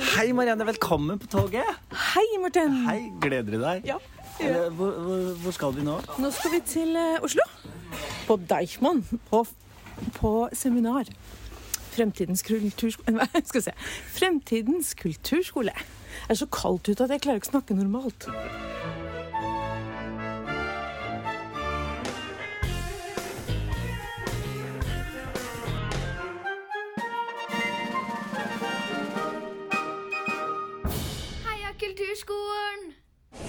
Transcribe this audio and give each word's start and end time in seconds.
Hei, 0.00 0.32
Marianne. 0.32 0.64
Velkommen 0.64 1.18
på 1.18 1.26
toget. 1.26 1.66
Hei, 1.92 2.38
Morten. 2.40 2.72
Hei, 2.86 3.12
Gleder 3.20 3.52
du 3.52 3.60
deg? 3.60 3.84
Ja. 3.84 3.98
Hvor, 4.72 4.94
hvor, 4.96 5.26
hvor 5.42 5.52
skal 5.52 5.74
vi 5.76 5.84
nå? 5.84 5.98
Nå 6.18 6.30
skal 6.32 6.54
vi 6.54 6.60
til 6.64 6.96
eh, 6.96 7.18
Oslo. 7.20 7.44
På 8.24 8.38
Deichman. 8.48 9.02
På, 9.28 9.42
på 10.16 10.32
seminar. 10.56 11.10
Fremtidens 11.92 12.42
kulturskole. 12.46 13.28
Fremtidens 14.18 14.94
kulturskole. 14.96 15.76
Det 15.76 16.32
er 16.32 16.40
så 16.40 16.48
kaldt 16.48 16.88
ute 16.88 17.04
at 17.04 17.12
jeg 17.12 17.26
klarer 17.26 17.42
ikke 17.42 17.50
å 17.50 17.54
snakke 17.58 17.76
normalt. 17.76 18.30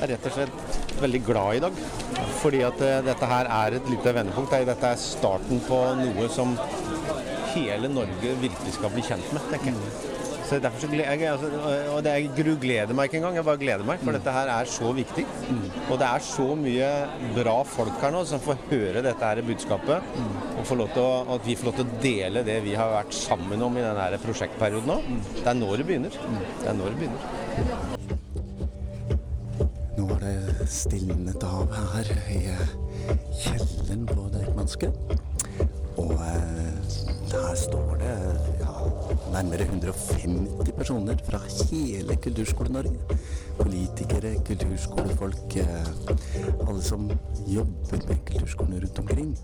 Er 0.01 0.13
rett 0.13 0.27
og 0.29 0.35
slett 0.35 0.79
veldig 1.01 1.21
glad 1.25 1.57
i 1.57 1.63
dag. 1.65 1.81
Fordi 2.41 2.63
at 2.67 2.85
eh, 2.85 3.01
dette 3.05 3.33
her 3.33 3.51
er 3.57 3.77
et 3.77 3.91
lite 3.91 4.15
vendepunkt. 4.17 4.55
Dette 4.71 4.93
er 4.93 5.01
starten 5.01 5.61
på 5.67 5.81
noe 6.01 6.29
som 6.33 6.55
hele 7.51 7.91
Norge 7.91 8.39
virkelig 8.41 8.77
skal 8.77 8.93
bli 8.93 9.05
kjent 9.05 9.35
med, 9.35 9.45
tenker 9.51 9.73
jeg. 9.73 10.09
Så 10.51 10.57
derfor 10.59 10.81
så 10.83 10.87
jeg, 10.91 11.21
altså, 11.31 11.47
og 11.95 12.01
det, 12.03 12.11
Jeg 12.11 12.57
gleder 12.59 12.93
meg 12.93 13.07
ikke 13.07 13.17
engang, 13.21 13.35
jeg 13.35 13.45
bare 13.47 13.59
gleder 13.61 13.85
meg. 13.87 14.01
For 14.03 14.11
dette 14.11 14.31
her 14.35 14.49
er 14.51 14.67
så 14.67 14.91
viktig. 14.91 15.23
Og 15.87 15.99
det 15.99 16.07
er 16.09 16.25
så 16.27 16.47
mye 16.59 16.89
bra 17.37 17.53
folk 17.63 18.01
her 18.03 18.11
nå 18.11 18.25
som 18.27 18.43
får 18.43 18.59
høre 18.71 19.03
dette 19.05 19.29
her 19.29 19.39
budskapet. 19.47 20.11
Og 20.57 20.67
får 20.67 20.81
lov 20.81 20.91
til 20.91 21.05
å, 21.05 21.37
at 21.37 21.47
vi 21.47 21.55
får 21.55 21.69
lov 21.69 21.77
til 21.79 21.87
å 21.87 22.01
dele 22.03 22.43
det 22.43 22.57
vi 22.67 22.75
har 22.75 22.91
vært 22.97 23.15
sammen 23.15 23.63
om 23.63 23.79
i 23.79 23.85
denne 23.85 24.19
prosjektperioden 24.25 24.91
nå. 24.91 24.99
Det 25.39 25.47
er 25.53 25.61
nå 25.61 25.71
det 25.79 25.87
begynner. 25.87 26.19
Det 26.59 26.67
er 26.67 26.75
nå 26.75 26.91
det 26.91 26.99
begynner. 26.99 28.20
Nå 30.01 30.07
har 30.09 30.23
det 30.25 30.65
stilnet 30.65 31.43
av 31.45 31.69
her 31.77 32.07
i 32.33 32.39
eh, 32.49 32.69
kjelleren 33.37 34.07
på 34.09 34.23
Deichmanske. 34.33 34.87
Og 36.01 36.13
eh, 36.25 36.87
her 37.29 37.59
står 37.59 37.99
det 38.01 38.15
ja, 38.63 38.87
nærmere 39.35 39.67
150 39.67 40.73
personer 40.79 41.21
fra 41.27 41.43
hele 41.69 42.17
Kulturskole-Norge. 42.23 43.19
Politikere, 43.59 44.33
kulturskolefolk, 44.47 45.59
eh, 45.61 45.93
alle 46.65 46.81
som 46.81 47.05
jobber 47.45 48.01
med 48.07 48.25
kulturskolen 48.31 48.81
rundt 48.81 49.03
omkring. 49.05 49.35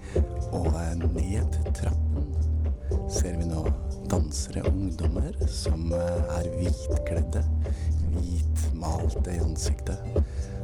Og 0.57 0.73
eh, 0.73 0.95
ned 1.05 1.61
trappen 1.77 2.33
ser 3.13 3.37
vi 3.37 3.45
nå 3.45 3.61
dansere 4.09 4.63
og 4.65 4.73
ungdommer 4.73 5.35
som 5.51 5.91
eh, 5.93 6.37
er 6.39 6.49
hvitkledde, 6.57 7.43
hvitmalte 8.77 9.31
i 9.31 9.39
ansiktet, 9.41 9.97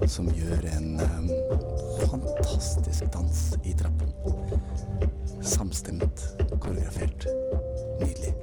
som 0.08 0.28
gjør 0.30 0.66
en 0.76 1.00
um, 1.02 1.30
fantastisk 2.10 3.06
dans 3.14 3.58
i 3.64 3.74
trappen. 3.74 4.14
Samstemt, 5.42 6.28
koreografert. 6.60 7.28
Nydelig. 8.00 8.34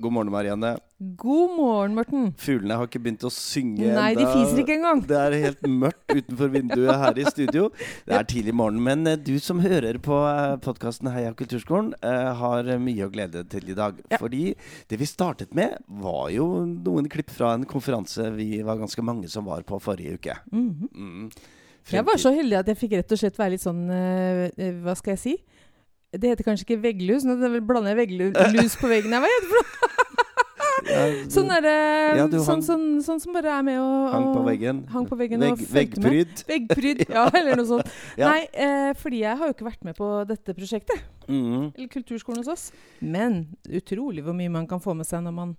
God 0.00 0.12
morgen, 0.16 0.30
Marianne. 0.32 0.78
God 0.98 1.50
morgen, 1.58 1.94
Morten. 1.94 2.30
Fuglene 2.40 2.76
har 2.80 2.88
ikke 2.88 3.02
begynt 3.04 3.24
å 3.28 3.30
synge 3.32 3.90
Nei, 3.92 4.14
de 4.16 4.24
fiser 4.24 4.62
ikke 4.62 4.78
engang. 4.78 5.02
Det 5.04 5.18
er 5.18 5.36
helt 5.42 5.66
mørkt 5.68 6.14
utenfor 6.14 6.52
vinduet 6.54 7.02
her 7.02 7.20
i 7.20 7.26
studio. 7.28 7.66
Det 8.08 8.16
er 8.16 8.28
tidlig 8.30 8.54
morgen, 8.56 8.80
men 8.84 9.04
eh, 9.10 9.18
du 9.20 9.34
som 9.44 9.60
hører 9.60 10.00
på 10.00 10.16
podkasten 10.64 11.12
Heia 11.12 11.34
Kulturskolen, 11.36 11.92
eh, 12.00 12.30
har 12.40 12.72
mye 12.80 13.06
å 13.06 13.12
glede 13.12 13.42
deg 13.42 13.52
til 13.52 13.74
i 13.74 13.76
dag. 13.76 14.00
Ja. 14.08 14.22
Fordi 14.22 14.42
det 14.88 15.00
vi 15.02 15.08
startet 15.10 15.52
med, 15.56 15.76
var 16.00 16.32
jo 16.32 16.48
noen 16.70 17.12
klipp 17.12 17.32
fra 17.36 17.52
en 17.58 17.68
konferanse 17.68 18.30
vi 18.38 18.62
var 18.64 18.80
ganske 18.80 19.04
mange 19.04 19.28
som 19.28 19.48
var 19.52 19.68
på 19.68 19.82
forrige 19.84 20.16
uke. 20.16 20.40
Mhm. 20.48 20.92
Mm. 20.96 21.32
Jeg 21.90 22.06
var 22.06 22.20
så 22.20 22.30
heldig 22.34 22.58
at 22.60 22.68
jeg 22.70 22.78
fikk 22.78 22.92
rett 22.98 23.12
og 23.14 23.18
slett 23.18 23.38
være 23.40 23.54
litt 23.56 23.64
sånn 23.64 23.86
eh, 23.90 24.42
eh, 24.52 24.76
Hva 24.84 24.94
skal 24.98 25.16
jeg 25.16 25.22
si? 25.22 25.32
Det 26.10 26.32
heter 26.32 26.46
kanskje 26.46 26.66
ikke 26.66 26.82
vegglus, 26.82 27.22
nå 27.26 27.36
blander 27.62 27.94
jeg 27.94 28.00
vegglus 28.04 28.76
på 28.80 28.90
veggen. 28.90 29.14
her. 29.14 29.22
Hva 29.22 29.30
heter 29.30 29.46
det 29.46 29.52
for 29.54 29.60
noe? 29.60 29.86
Sånn 31.30 31.50
Ja, 31.52 32.24
hang, 32.24 32.32
sånn, 32.42 32.62
sånn, 32.64 32.84
sånn 33.04 33.20
som 33.22 33.34
bare 33.36 33.52
er 33.52 33.64
med 33.66 33.78
og, 33.82 34.06
Hang 34.14 34.28
på 34.32 34.42
veggen. 34.46 34.82
Hang 34.90 35.06
på 35.06 35.18
veggen 35.20 35.44
og 35.44 35.60
Vegg, 35.60 35.66
veggpryd. 35.76 36.42
Veggpryd, 36.50 37.02
ja, 37.16 37.26
eller 37.28 37.60
noe 37.60 37.68
sånt. 37.68 37.92
Ja. 38.18 38.32
Nei, 38.32 38.46
eh, 38.50 38.90
fordi 38.98 39.22
jeg 39.22 39.38
har 39.38 39.50
jo 39.50 39.56
ikke 39.56 39.68
vært 39.68 39.86
med 39.86 39.98
på 39.98 40.08
dette 40.28 40.54
prosjektet. 40.56 41.04
Mm. 41.28 41.70
Eller 41.76 41.90
kulturskolen 41.92 42.42
hos 42.42 42.50
oss. 42.50 42.64
Men 43.00 43.42
utrolig 43.68 44.24
hvor 44.26 44.36
mye 44.36 44.52
man 44.52 44.68
kan 44.70 44.82
få 44.82 44.96
med 44.98 45.08
seg 45.08 45.22
når 45.26 45.36
man 45.36 45.54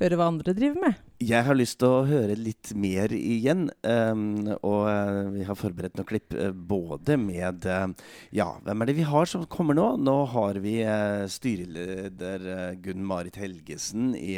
hører 0.00 0.18
hva 0.18 0.26
andre 0.32 0.54
driver 0.56 0.80
med. 0.82 1.02
Jeg 1.24 1.46
har 1.46 1.56
lyst 1.56 1.78
til 1.80 1.88
å 1.88 2.06
høre 2.08 2.34
litt 2.36 2.72
mer 2.76 3.12
igjen. 3.14 3.68
Um, 3.86 4.50
og 4.58 4.88
eh, 4.90 5.20
vi 5.36 5.44
har 5.46 5.56
forberedt 5.56 5.96
noen 5.96 6.08
klipp 6.08 6.34
eh, 6.34 6.50
både 6.50 7.16
med 7.20 7.64
eh, 7.70 7.86
Ja, 8.34 8.48
hvem 8.66 8.82
er 8.82 8.90
det 8.90 8.96
vi 8.98 9.06
har 9.08 9.30
som 9.30 9.46
kommer 9.50 9.78
nå? 9.78 9.86
Nå 10.02 10.16
har 10.34 10.58
vi 10.64 10.74
styreleder 11.30 12.74
Gunn 12.82 13.06
Marit 13.06 13.38
Helgesen 13.40 14.12
i, 14.18 14.36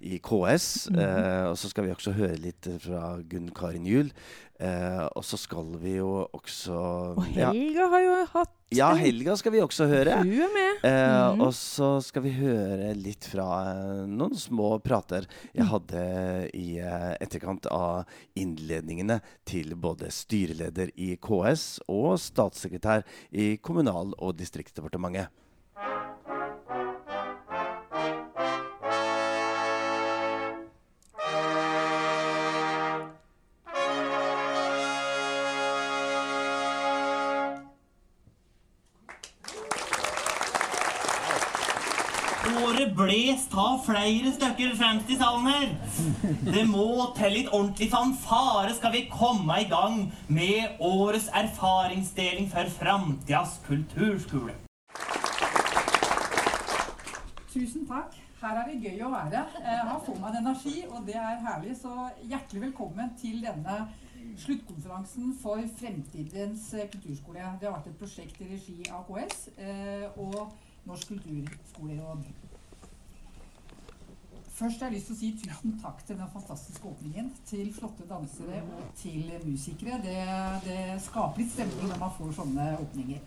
i 0.00 0.18
KS. 0.24 0.88
eh, 0.96 1.44
og 1.50 1.60
så 1.60 1.70
skal 1.70 1.86
vi 1.86 1.94
også 1.94 2.16
høre 2.16 2.40
litt 2.40 2.68
fra 2.82 3.18
Gunn 3.28 3.52
Karin 3.56 3.86
Juel. 3.86 4.10
Eh, 4.56 5.02
og 5.12 5.24
så 5.26 5.36
skal 5.36 5.74
vi 5.82 5.98
jo 5.98 6.22
også 6.32 6.76
Og 7.18 7.26
ja, 7.36 7.50
har 7.52 8.00
jo 8.00 8.14
hatt 8.32 8.54
ja, 8.72 8.88
Helga 8.96 9.34
skal 9.36 9.52
vi 9.52 9.60
også 9.60 9.84
høre. 9.86 10.14
Hun 10.24 10.40
er 10.46 10.54
med. 10.54 10.80
Eh, 10.88 11.12
Mhm. 11.36 11.42
Og 11.44 11.52
så 11.54 11.90
skal 12.02 12.22
vi 12.24 12.32
høre 12.38 12.94
litt 12.96 13.28
fra 13.30 13.46
eh, 13.68 14.06
noen 14.08 14.34
små 14.34 14.82
prater 14.82 15.26
jeg 15.54 15.68
hadde 15.70 16.02
i 16.56 16.78
etterkant 16.80 17.68
av 17.70 18.08
innledningene 18.34 19.20
til 19.44 19.76
både 19.76 20.08
styreleder 20.10 20.90
i 20.96 21.16
KS 21.20 21.82
og 21.88 22.16
statssekretær 22.18 23.04
i 23.32 23.56
Kommunal- 23.62 24.16
og 24.18 24.36
distriktsdepartementet. 24.40 25.28
Flere 43.86 44.32
stykker 44.34 44.74
fremst 44.78 45.10
i 45.10 45.16
salen 45.20 45.46
her. 45.46 45.72
Det 46.50 46.64
må 46.68 46.86
til 47.16 47.34
litt 47.38 47.50
ordentlig 47.54 47.88
fanfare 47.92 48.74
skal 48.76 48.92
vi 48.96 49.04
komme 49.12 49.60
i 49.62 49.68
gang 49.70 49.98
med 50.28 50.80
årets 50.82 51.28
erfaringsdeling 51.42 52.48
for 52.52 52.70
framtidas 52.80 53.58
kulturskole. 53.66 54.54
Tusen 57.52 57.86
takk. 57.88 58.16
Her 58.36 58.58
er 58.60 58.66
det 58.68 58.82
gøy 58.84 58.98
å 59.06 59.10
være. 59.14 59.46
Eh, 59.62 59.78
Her 59.88 60.00
får 60.04 60.18
man 60.20 60.34
energi, 60.36 60.82
og 60.90 61.06
det 61.06 61.14
er 61.16 61.38
herlig. 61.40 61.72
Så 61.80 61.92
hjertelig 62.28 62.66
velkommen 62.66 63.14
til 63.20 63.38
denne 63.42 63.78
sluttkonferansen 64.42 65.32
for 65.40 65.62
Fremtidens 65.78 66.66
eh, 66.76 66.84
kulturskole. 66.92 67.46
Det 67.60 67.70
har 67.70 67.78
vært 67.78 67.88
et 67.94 67.98
prosjekt 68.02 68.42
i 68.44 68.50
regi 68.50 68.76
av 68.92 69.06
KS 69.08 69.46
eh, 69.56 70.04
og 70.20 70.52
Norsk 70.86 71.14
kulturskoleråd. 71.14 72.26
Først 74.56 74.80
har 74.80 74.88
jeg 74.88 74.96
lyst 74.96 75.10
til 75.10 75.14
å 75.14 75.18
si 75.20 75.28
tusen 75.36 75.74
takk 75.82 75.98
til 76.08 76.16
den 76.16 76.30
fantastiske 76.32 76.88
åpningen. 76.88 77.26
Til 77.50 77.66
flotte 77.76 78.06
dansere 78.08 78.62
og 78.64 78.86
til 78.96 79.26
musikere. 79.44 79.98
Det, 80.04 80.16
det 80.64 80.78
skaper 81.04 81.42
litt 81.42 81.52
stemning 81.52 81.90
når 81.90 82.00
man 82.00 82.14
får 82.16 82.32
sånne 82.38 82.70
åpninger. 82.80 83.20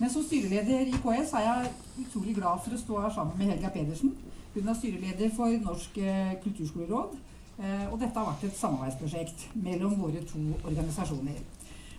Men 0.00 0.08
som 0.14 0.24
styreleder 0.24 0.88
i 0.88 0.96
KS 1.04 1.34
er 1.36 1.44
jeg 1.44 1.72
utrolig 2.06 2.32
glad 2.38 2.62
for 2.64 2.72
å 2.72 2.80
stå 2.80 3.02
her 3.04 3.12
sammen 3.12 3.36
med 3.36 3.52
Helga 3.52 3.68
Pedersen. 3.74 4.14
Hun 4.54 4.72
er 4.72 4.78
styreleder 4.80 5.34
for 5.36 5.52
Norsk 5.66 6.00
eh, 6.00 6.32
kulturskoleråd. 6.46 7.12
eh, 7.60 7.84
Og 7.92 7.98
dette 8.00 8.16
har 8.16 8.30
vært 8.30 8.48
et 8.48 8.56
samarbeidsprosjekt 8.56 9.50
mellom 9.60 10.00
våre 10.00 10.24
to 10.32 10.40
organisasjoner. 10.64 11.42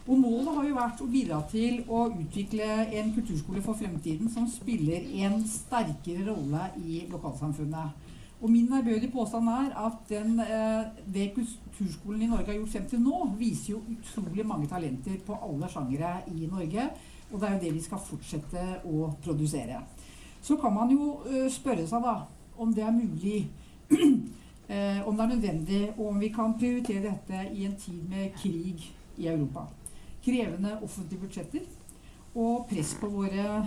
Og 0.07 0.17
målet 0.17 0.55
har 0.57 0.65
jo 0.65 0.79
vært 0.79 1.01
å 1.05 1.11
bidra 1.13 1.43
til 1.51 1.83
å 1.85 2.07
utvikle 2.09 2.65
en 2.97 3.13
kulturskole 3.13 3.61
for 3.61 3.77
fremtiden 3.77 4.33
som 4.33 4.49
spiller 4.49 5.05
en 5.21 5.37
sterkere 5.45 6.25
rolle 6.31 6.71
i 6.81 7.03
lokalsamfunnet. 7.11 8.00
Og 8.41 8.49
min 8.49 8.73
ærbødige 8.73 9.11
påstand 9.11 9.49
er 9.49 9.85
at 9.85 10.09
den, 10.09 10.39
eh, 10.39 10.85
det 11.13 11.33
kulturskolen 11.35 12.21
i 12.21 12.27
Norge 12.27 12.45
har 12.45 12.53
gjort 12.53 12.69
frem 12.69 12.85
til 12.89 13.01
nå, 13.01 13.29
viser 13.37 13.73
jo 13.73 13.81
utrolig 13.91 14.45
mange 14.45 14.67
talenter 14.67 15.17
på 15.25 15.37
alle 15.43 15.69
sjangere 15.69 16.21
i 16.27 16.47
Norge. 16.51 16.89
Og 17.31 17.39
det 17.39 17.49
er 17.49 17.53
jo 17.53 17.59
det 17.59 17.73
vi 17.73 17.81
skal 17.81 17.99
fortsette 17.99 18.63
å 18.85 19.11
produsere. 19.23 19.83
Så 20.41 20.57
kan 20.57 20.73
man 20.73 20.89
jo 20.89 21.19
eh, 21.29 21.49
spørre 21.49 21.85
seg 21.87 22.01
da 22.01 22.15
om 22.57 22.73
det 22.73 22.83
er 22.83 22.91
mulig, 22.91 23.47
eh, 24.73 25.07
om 25.07 25.15
det 25.17 25.23
er 25.23 25.35
nødvendig, 25.35 25.83
og 25.97 26.07
om 26.07 26.19
vi 26.19 26.33
kan 26.33 26.57
prioritere 26.57 27.11
dette 27.11 27.45
i 27.53 27.65
en 27.65 27.77
tid 27.77 28.09
med 28.09 28.33
krig 28.41 28.89
i 29.17 29.27
Europa. 29.27 29.67
Krevende 30.25 30.79
offentlige 30.81 31.21
budsjetter 31.21 31.69
og 32.35 32.65
press 32.69 32.95
på 32.99 33.09
våre 33.09 33.65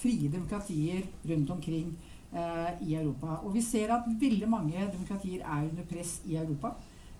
frie 0.00 0.28
demokratier 0.32 1.02
rundt 1.28 1.50
omkring 1.50 1.96
i 2.32 2.94
Europa. 2.94 3.40
Og 3.42 3.54
vi 3.54 3.62
ser 3.62 3.90
at 3.94 4.06
veldig 4.20 4.48
mange 4.48 4.86
demokratier 4.92 5.42
er 5.42 5.64
under 5.66 5.86
press 5.90 6.20
i 6.26 6.36
Europa. 6.36 6.74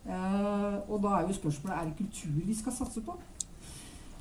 Eh, 0.07 0.91
og 0.91 1.03
da 1.03 1.17
er 1.17 1.27
jo 1.29 1.37
spørsmålet 1.37 1.77
er 1.77 1.85
det 1.85 1.97
kultur 1.99 2.41
vi 2.47 2.55
skal 2.55 2.73
satse 2.73 3.03
på. 3.05 3.17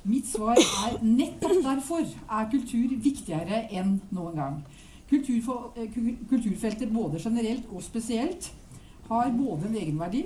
Mitt 0.04 0.26
svar 0.28 0.56
er 0.58 0.98
nettopp 1.04 1.62
derfor 1.64 2.02
er 2.04 2.50
kultur 2.50 2.96
viktigere 3.04 3.64
enn 3.70 4.00
noen 4.10 4.36
gang. 4.36 4.60
Kulturfo- 5.10 5.72
eh, 5.76 5.90
Kulturfeltet 6.28 6.92
både 6.92 7.20
generelt 7.22 7.66
og 7.72 7.82
spesielt 7.82 8.52
har 9.08 9.32
både 9.36 9.68
en 9.68 9.76
egenverdi 9.76 10.24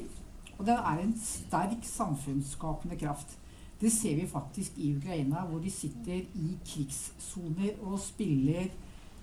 og 0.58 0.66
den 0.66 0.74
er 0.74 1.00
en 1.02 1.14
sterk 1.18 1.82
samfunnsskapende 1.82 2.96
kraft. 2.96 3.38
Det 3.80 3.92
ser 3.92 4.14
vi 4.14 4.26
faktisk 4.26 4.72
i 4.76 4.96
Ukraina, 4.96 5.40
hvor 5.40 5.58
de 5.58 5.70
sitter 5.70 6.20
i 6.34 6.56
krigssoner 6.66 7.70
og 7.82 7.98
spiller 7.98 8.70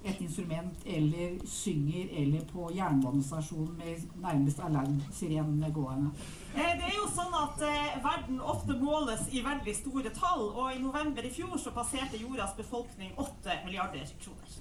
et 0.05 0.21
instrument 0.21 0.85
eller 0.85 1.35
synger 1.45 2.07
eller 2.21 2.41
på 2.53 2.69
jernbanestasjonen 2.75 3.75
med 3.77 4.07
nærmest 4.23 4.59
alarmsirenene 4.65 5.69
gående. 5.75 6.09
Eh, 6.55 6.71
Det 6.79 6.87
er 6.89 6.95
jo 6.97 7.05
sånn 7.15 7.35
at 7.37 7.61
eh, 7.67 7.99
verden 8.03 8.41
ofte 8.41 8.73
måles 8.81 9.27
i 9.31 9.43
veldig 9.45 9.75
store 9.77 10.09
tall, 10.09 10.47
og 10.55 10.73
i 10.75 10.81
november 10.81 11.21
i 11.21 11.29
fjor 11.33 11.57
så 11.61 11.71
passerte 11.75 12.17
jordas 12.17 12.55
befolkning 12.57 13.13
8 13.17 13.61
milliarder 13.65 14.09
kroner. 14.23 14.57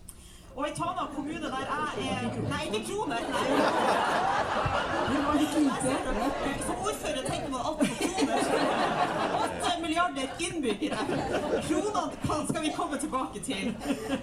Og 0.57 0.67
i 0.67 0.73
Tana 0.75 1.05
kommune 1.15 1.41
der 1.41 1.61
jeg 1.63 2.09
er 2.11 2.25
Nei, 2.51 2.65
ikke 2.67 2.81
kroner. 2.89 3.21
Nei. 3.33 3.45
Det 5.11 5.21
var 5.27 5.37
litt 5.39 5.55
lite. 5.63 5.93
Som 6.67 6.81
ordfører 6.89 7.23
tenker 7.29 7.51
man 7.53 7.61
alltid 7.69 7.89
på 7.89 7.95
kroner. 8.03 8.39
8 9.45 9.81
milliarder 10.09 10.29
innbyggere. 10.39 10.97
Kronene 11.69 12.47
skal 12.49 12.63
vi 12.63 12.73
komme 12.77 12.99
tilbake 12.99 13.41
til. 13.45 13.75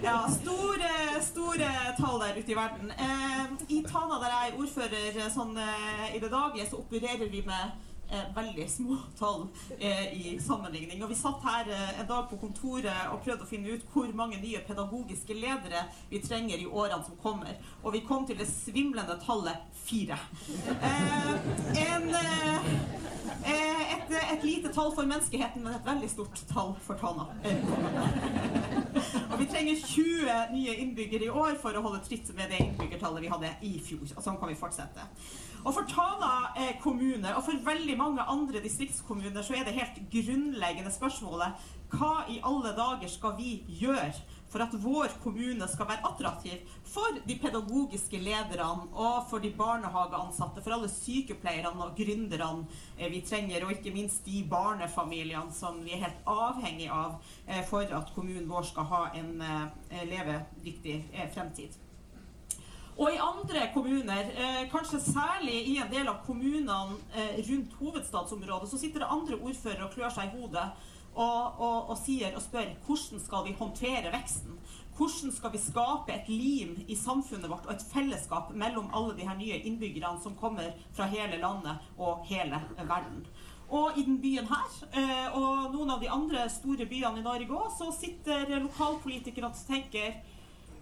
Ja, 0.02 0.18
store, 0.40 1.22
store 1.22 1.70
tall 1.98 2.20
der 2.20 2.38
ute 2.38 2.52
i 2.52 2.56
verden. 2.56 2.90
Eh, 2.90 3.44
I 3.68 3.84
Tana, 3.88 4.18
der 4.22 4.32
jeg 4.34 4.52
er 4.52 4.58
ordfører 4.58 5.30
sånn, 5.34 5.56
eh, 5.58 6.16
i 6.16 6.22
det 6.22 6.30
daglige, 6.32 6.68
så 6.70 6.82
opererer 6.82 7.28
vi 7.30 7.42
med 7.46 7.62
eh, 7.62 7.76
veldig 8.34 8.70
små 8.70 8.96
tall 9.18 9.46
eh, 9.78 10.12
i 10.12 10.40
sammenligning. 10.40 11.02
Og 11.04 11.10
vi 11.10 11.18
satt 11.18 11.44
her 11.44 11.70
eh, 11.72 12.00
en 12.00 12.08
dag 12.08 12.28
på 12.30 12.38
kontoret 12.40 13.12
og 13.12 13.22
prøvde 13.24 13.44
å 13.44 13.50
finne 13.50 13.74
ut 13.74 13.86
hvor 13.92 14.08
mange 14.16 14.40
nye 14.42 14.62
pedagogiske 14.66 15.36
ledere 15.36 15.84
vi 16.10 16.22
trenger 16.24 16.58
i 16.58 16.66
årene 16.66 17.02
som 17.06 17.18
kommer. 17.22 17.58
Og 17.82 17.92
vi 17.96 18.04
kom 18.08 18.26
til 18.26 18.38
det 18.40 18.48
svimlende 18.50 19.18
tallet 19.24 19.64
fire. 19.84 20.18
Eh, 20.80 21.32
en, 21.84 22.10
et, 23.44 24.12
et 24.18 24.44
lite 24.44 24.72
tall 24.72 24.92
for 24.94 25.08
menneskeheten, 25.08 25.64
men 25.64 25.76
et 25.76 25.88
veldig 25.88 26.12
stort 26.12 26.44
tall 26.52 26.74
for 26.84 27.00
Tana. 27.00 27.28
Og 29.16 29.38
vi 29.40 29.46
trenger 29.48 29.82
20 29.84 30.38
nye 30.52 30.76
innbyggere 30.82 31.28
i 31.28 31.32
år 31.32 31.58
for 31.62 31.76
å 31.76 31.82
holde 31.84 32.00
tritt 32.04 32.28
med 32.36 32.52
det 32.52 32.60
innbyggertallet 32.64 33.24
vi 33.24 33.32
hadde 33.32 33.52
i 33.68 33.74
fjor. 33.84 34.06
Og 34.16 34.24
sånn 34.24 34.38
kan 34.40 34.50
vi 34.50 34.58
fortsette. 34.58 35.06
Og 35.64 35.74
for 35.74 35.88
Tana 35.90 36.52
eh, 36.56 36.74
kommune, 36.82 37.32
og 37.34 37.42
for 37.46 37.64
veldig 37.66 37.96
mange 37.98 38.24
andre 38.30 38.62
distriktskommuner, 38.62 39.42
så 39.42 39.58
er 39.58 39.66
det 39.66 39.76
helt 39.78 39.98
grunnleggende 40.12 40.92
spørsmålet 40.94 41.66
hva 41.92 42.26
i 42.28 42.38
alle 42.44 42.74
dager 42.76 43.08
skal 43.10 43.34
vi 43.38 43.62
gjøre 43.80 44.12
for 44.48 44.64
at 44.64 44.74
vår 44.80 45.12
kommune 45.22 45.68
skal 45.68 45.88
være 45.90 46.04
attraktiv 46.08 46.76
for 46.88 47.18
de 47.26 47.36
pedagogiske 47.40 48.20
lederne 48.22 48.88
og 48.92 49.26
for 49.30 49.44
de 49.44 49.50
barnehageansatte, 49.56 50.62
for 50.64 50.76
alle 50.76 50.90
sykepleierne 50.92 51.84
og 51.84 51.96
gründerne 51.98 52.66
eh, 52.98 53.10
vi 53.12 53.20
trenger, 53.26 53.64
og 53.64 53.74
ikke 53.76 53.94
minst 53.94 54.24
de 54.26 54.42
barnefamiliene 54.50 55.52
som 55.54 55.82
vi 55.84 55.96
er 55.96 56.06
helt 56.06 56.24
avhengig 56.28 56.88
av 56.92 57.18
eh, 57.46 57.64
for 57.68 57.84
at 57.84 58.14
kommunen 58.14 58.48
vår 58.48 58.70
skal 58.70 58.88
ha 58.92 59.02
en 59.18 59.36
eh, 59.44 60.08
levedyktig 60.08 61.02
fremtid. 61.34 61.76
Og 62.98 63.12
i 63.14 63.20
andre 63.22 63.68
kommuner, 63.70 64.32
kanskje 64.72 64.98
særlig 64.98 65.60
i 65.70 65.76
en 65.78 65.90
del 65.92 66.08
av 66.10 66.16
kommunene 66.26 66.96
rundt 67.46 67.76
hovedstadsområdet, 67.78 68.66
så 68.72 68.80
sitter 68.80 69.04
det 69.04 69.10
andre 69.14 69.38
ordførere 69.38 69.84
og 69.86 69.92
klør 69.94 70.10
seg 70.16 70.26
i 70.26 70.40
hodet 70.40 70.64
og, 71.18 71.58
og, 71.58 71.90
og 71.90 71.98
sier 71.98 72.36
og 72.36 72.42
spør 72.44 72.70
hvordan 72.86 73.22
skal 73.24 73.44
vi 73.48 73.56
håndtere 73.58 74.12
veksten? 74.14 74.54
Hvordan 74.98 75.32
skal 75.34 75.52
vi 75.54 75.60
skape 75.62 76.14
et 76.14 76.30
lim 76.30 76.72
i 76.90 76.96
samfunnet 76.98 77.50
vårt 77.50 77.66
og 77.66 77.76
et 77.76 77.84
fellesskap 77.92 78.50
mellom 78.54 78.90
alle 78.94 79.14
de 79.18 79.26
her 79.26 79.38
nye 79.38 79.60
innbyggerne 79.70 80.18
som 80.22 80.34
kommer 80.38 80.72
fra 80.94 81.06
hele 81.10 81.38
landet 81.42 81.86
og 81.98 82.24
hele 82.26 82.58
verden? 82.78 83.22
Og 83.68 83.98
i 84.00 84.02
den 84.02 84.16
byen 84.22 84.48
her, 84.48 84.74
eh, 84.96 85.36
og 85.36 85.74
noen 85.74 85.90
av 85.92 86.00
de 86.00 86.08
andre 86.10 86.48
store 86.50 86.86
byene 86.88 87.20
i 87.20 87.26
Norge 87.26 87.52
òg, 87.52 87.70
så 87.76 87.92
sitter 87.92 88.54
lokalpolitikere 88.64 89.50
og 89.50 89.62
tenker 89.68 90.18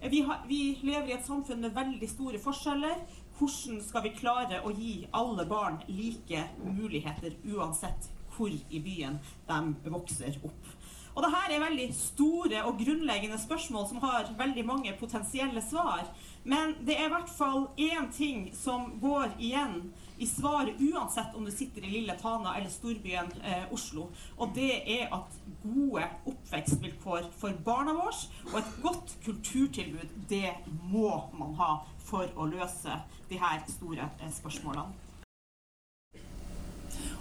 vi, 0.09 0.21
har, 0.21 0.45
vi 0.47 0.77
lever 0.81 1.09
i 1.09 1.15
et 1.17 1.25
samfunn 1.25 1.61
med 1.61 1.75
veldig 1.75 2.09
store 2.09 2.39
forskjeller. 2.39 3.01
Hvordan 3.37 3.81
skal 3.85 4.05
vi 4.05 4.15
klare 4.17 4.61
å 4.65 4.71
gi 4.73 5.01
alle 5.13 5.45
barn 5.49 5.81
like 5.89 6.45
muligheter, 6.63 7.35
uansett 7.53 8.13
hvor 8.37 8.53
i 8.53 8.81
byen 8.83 9.19
de 9.49 9.91
vokser 9.91 10.37
opp? 10.45 10.73
Og 11.17 11.23
det 11.25 11.33
her 11.33 11.53
er 11.55 11.63
veldig 11.63 11.85
store 11.97 12.59
og 12.69 12.75
grunnleggende 12.77 13.39
spørsmål 13.41 13.87
som 13.89 14.03
har 14.03 14.27
veldig 14.37 14.65
mange 14.65 14.91
potensielle 14.99 15.63
svar. 15.65 16.03
Men 16.45 16.75
det 16.85 16.93
er 16.93 17.07
i 17.07 17.13
hvert 17.15 17.31
fall 17.33 17.65
én 17.81 18.11
ting 18.13 18.43
som 18.53 18.91
går 19.01 19.33
igjen 19.39 19.79
i 20.21 20.27
svaret 20.29 20.77
uansett 20.77 21.33
om 21.35 21.45
du 21.45 21.51
sitter 21.51 21.81
i 21.85 21.95
lille 21.95 22.13
Tana 22.21 22.53
eller 22.59 22.69
storbyen 22.69 23.33
eh, 23.41 23.65
Oslo. 23.73 24.11
Og 24.37 24.53
det 24.53 24.69
er 24.99 25.09
at 25.17 25.41
gode 25.63 26.05
oppvekstvilkår 26.29 27.31
for 27.41 27.57
barna 27.65 27.97
våre 27.97 28.13
og 28.51 28.61
et 28.61 28.71
godt 28.85 29.17
kulturtilbud, 29.25 30.13
det 30.29 30.53
må 30.93 31.11
man 31.33 31.57
ha 31.57 31.73
for 32.07 32.29
å 32.37 32.45
løse 32.45 33.01
de 33.29 33.41
her 33.41 33.65
store 33.73 34.05
eh, 34.21 34.33
spørsmålene. 34.37 35.06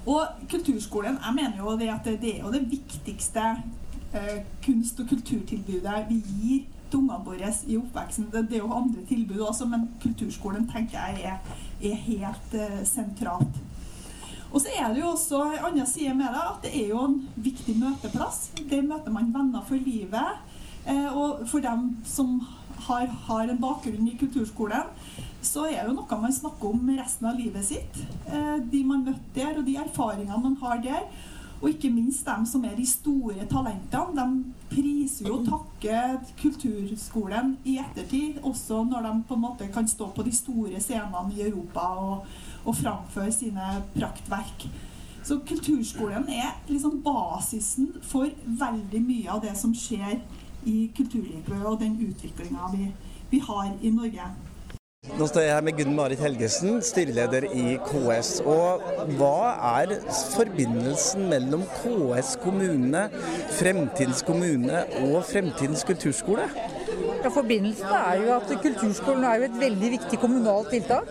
Og 0.06 0.46
kulturskolen, 0.50 1.18
jeg 1.26 1.34
mener 1.34 1.58
jo 1.58 1.76
det 1.78 1.90
at 1.90 2.04
det 2.04 2.36
er 2.36 2.44
jo 2.44 2.52
det 2.54 2.62
viktigste 2.70 3.44
eh, 4.14 4.42
kunst- 4.64 5.00
og 5.02 5.08
kulturtilbudet 5.08 6.04
vi 6.08 6.20
gir 6.40 6.64
til 6.90 7.00
ungene 7.00 7.24
våre 7.26 7.52
i 7.66 7.76
oppveksten. 7.76 8.28
Det, 8.32 8.44
det 8.50 8.60
er 8.60 8.62
jo 8.62 8.74
andre 8.74 9.02
tilbud 9.08 9.40
også, 9.48 9.66
men 9.66 9.88
kulturskolen 10.02 10.68
tenker 10.70 10.98
jeg 10.98 11.32
er, 11.32 11.56
er 11.82 12.04
helt 12.06 12.54
eh, 12.54 12.84
sentralt. 12.86 13.62
Og 14.52 14.62
så 14.62 14.70
er 14.78 14.92
det 14.94 15.02
jo 15.02 15.10
også 15.10 15.42
en 15.42 15.64
annen 15.72 15.88
side 15.90 16.14
med 16.14 16.30
det, 16.30 16.44
at 16.50 16.62
det 16.62 16.84
er 16.84 16.92
jo 16.94 17.02
en 17.04 17.16
viktig 17.36 17.74
møteplass. 17.80 18.52
Der 18.70 18.86
møter 18.86 19.10
man 19.12 19.34
venner 19.34 19.64
for 19.66 19.74
livet. 19.74 20.38
Eh, 20.86 21.16
og 21.16 21.42
for 21.50 21.58
dem 21.58 21.96
som 22.06 22.38
har, 22.86 23.10
har 23.26 23.50
en 23.50 23.58
bakgrunn 23.60 24.06
i 24.06 24.16
kulturskolen, 24.20 24.86
så 25.46 25.64
er 25.70 25.86
jo 25.86 25.94
noe 25.96 26.20
man 26.20 26.34
snakker 26.34 26.74
om 26.74 26.90
resten 26.98 27.30
av 27.30 27.38
livet 27.38 27.64
sitt. 27.64 28.02
Eh, 28.26 28.58
de 28.72 28.82
man 28.84 29.06
møtte 29.06 29.32
der, 29.36 29.58
og 29.58 29.66
de 29.66 29.78
erfaringene 29.80 30.42
man 30.42 30.58
har 30.62 30.82
der. 30.84 31.08
Og 31.56 31.70
ikke 31.70 31.88
minst 31.88 32.26
dem 32.26 32.44
som 32.46 32.64
er 32.68 32.74
de 32.76 32.84
store 32.86 33.46
talentene. 33.48 34.12
De 34.16 34.74
priser 34.74 35.30
jo 35.30 35.38
og 35.38 35.46
takker 35.46 36.18
kulturskolen 36.40 37.54
i 37.64 37.78
ettertid, 37.80 38.42
også 38.44 38.82
når 38.84 39.06
de 39.06 39.12
på 39.28 39.38
en 39.38 39.44
måte 39.46 39.70
kan 39.72 39.88
stå 39.88 40.10
på 40.12 40.26
de 40.26 40.34
store 40.36 40.80
scenene 40.84 41.32
i 41.32 41.46
Europa 41.48 41.86
og, 42.02 42.26
og 42.64 42.76
framføre 42.76 43.32
sine 43.32 43.70
praktverk. 43.94 44.68
Så 45.26 45.40
kulturskolen 45.48 46.28
er 46.28 46.52
liksom 46.68 47.00
basisen 47.02 47.88
for 48.02 48.28
veldig 48.46 49.00
mye 49.02 49.30
av 49.32 49.40
det 49.42 49.56
som 49.58 49.72
skjer 49.74 50.20
i 50.66 50.90
kulturlivet 50.96 51.64
og 51.64 51.80
den 51.80 51.96
utviklinga 52.04 52.68
vi, 52.74 52.90
vi 53.30 53.40
har 53.42 53.72
i 53.80 53.90
Norge. 53.90 54.28
Nå 55.14 55.26
står 55.30 55.44
jeg 55.44 55.54
her 55.54 55.62
med 55.62 55.76
Gunn 55.78 55.94
Marit 55.94 56.18
Helgesen, 56.18 56.80
styreleder 56.82 57.46
i 57.54 57.76
KS. 57.86 58.40
Og 58.42 58.82
hva 59.16 59.52
er 59.78 59.92
forbindelsen 60.34 61.28
mellom 61.30 61.62
KS 61.78 62.34
kommune, 62.42 63.04
Fremtidens 63.54 64.24
kommune 64.26 64.82
og 65.06 65.20
Fremtidens 65.30 65.86
kulturskole? 65.86 66.48
Ja, 67.26 67.30
Forbindelsen 67.34 67.90
er 67.90 68.20
jo 68.22 68.28
at 68.36 68.50
kulturskolen 68.62 69.24
er 69.26 69.40
jo 69.40 69.46
et 69.48 69.54
veldig 69.58 69.88
viktig 69.96 70.18
kommunalt 70.22 70.68
tiltak. 70.70 71.08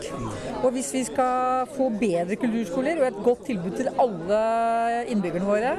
Og 0.62 0.70
hvis 0.72 0.94
vi 0.96 1.02
skal 1.04 1.68
få 1.76 1.90
bedre 2.00 2.38
kulturskoler 2.40 3.02
og 3.02 3.08
et 3.10 3.18
godt 3.26 3.42
tilbud 3.50 3.76
til 3.76 3.90
alle 4.00 4.38
innbyggerne 5.12 5.50
våre, 5.50 5.74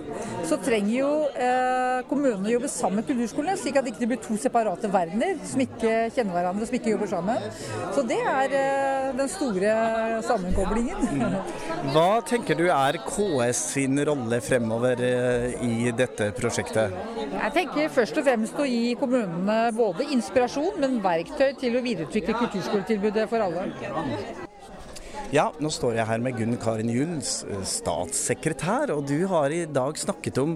så 0.45 0.59
trenger 0.61 0.93
jo 0.93 1.09
eh, 1.33 2.03
kommunene 2.11 2.51
å 2.51 2.53
jobbe 2.53 2.69
sammen 2.69 3.01
med 3.01 3.09
kulturskolene, 3.09 3.55
slik 3.63 3.79
at 3.81 3.89
det 3.89 3.95
ikke 3.95 4.11
blir 4.11 4.21
to 4.27 4.37
separate 4.43 4.91
verdener 4.93 5.41
som 5.49 5.65
ikke 5.65 5.95
kjenner 6.13 6.37
hverandre, 6.37 6.69
som 6.69 6.79
ikke 6.79 6.93
jobber 6.93 7.11
sammen. 7.15 7.49
Så 7.97 8.05
det 8.13 8.21
er 8.21 8.59
eh, 8.61 9.09
den 9.17 9.33
store 9.33 9.73
sammenkoblingen. 10.29 11.41
Hva 11.97 12.21
tenker 12.29 12.61
du 12.61 12.67
er 12.69 13.01
KS 13.09 13.65
sin 13.73 14.05
rolle 14.05 14.43
fremover 14.45 15.01
eh, 15.09 15.57
i 15.65 15.97
dette 15.97 16.29
prosjektet? 16.37 16.93
Jeg 17.25 17.57
tenker 17.57 17.91
først 17.97 18.21
og 18.21 18.29
fremst 18.29 18.61
å 18.61 18.69
gi 18.69 18.93
kommunene 19.01 19.59
både 19.77 20.11
inspirasjon, 20.27 20.83
men 20.83 20.99
verktøy 21.05 21.55
til 21.61 21.79
å 21.79 21.85
videreutvikle 21.85 22.35
kulturskoletilbudet 22.43 23.31
for 23.31 23.47
alle. 23.47 23.71
Ja, 25.35 25.49
nå 25.59 25.73
står 25.75 25.97
jeg 25.97 26.07
her 26.07 26.21
med 26.23 26.37
Gunn 26.39 26.55
Karin 26.63 26.91
Juel, 26.93 27.17
statssekretær, 27.67 28.93
og 28.95 29.09
du 29.09 29.25
har 29.27 29.51
i 29.51 29.65
dag 29.67 29.99
snakket 29.99 30.39
om 30.39 30.53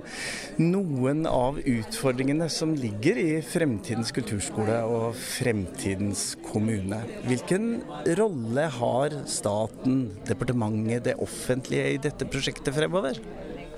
noen 0.63 1.25
av 1.27 1.59
utfordringene 1.59 2.47
som 2.53 2.77
ligger 2.79 3.19
i 3.19 3.41
fremtidens 3.43 4.15
kulturskole 4.15 4.79
og 4.87 5.19
fremtidens 5.19 6.37
kommune. 6.47 7.03
Hvilken 7.27 7.81
rolle 8.21 8.69
har 8.79 9.19
staten, 9.31 10.05
departementet, 10.31 11.09
det 11.09 11.19
offentlige 11.19 11.97
i 11.97 12.03
dette 12.07 12.31
prosjektet 12.31 12.77
fremover? 12.77 13.19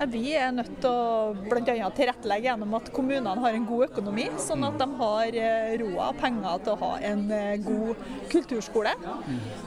Vi 0.00 0.32
er 0.34 0.50
nødt 0.50 0.70
til 0.82 0.88
å 0.88 1.32
bl.a. 1.36 1.88
tilrettelegge 1.94 2.48
gjennom 2.48 2.72
at 2.78 2.88
kommunene 2.96 3.42
har 3.44 3.54
en 3.54 3.66
god 3.68 3.84
økonomi, 3.90 4.24
sånn 4.40 4.64
at 4.66 4.78
de 4.80 4.86
har 4.98 5.36
eh, 5.38 5.74
råd 5.82 5.98
og 6.08 6.18
penger 6.18 6.62
til 6.64 6.72
å 6.72 6.78
ha 6.80 6.90
en 7.10 7.22
eh, 7.36 7.60
god 7.62 8.00
kulturskole. 8.32 8.94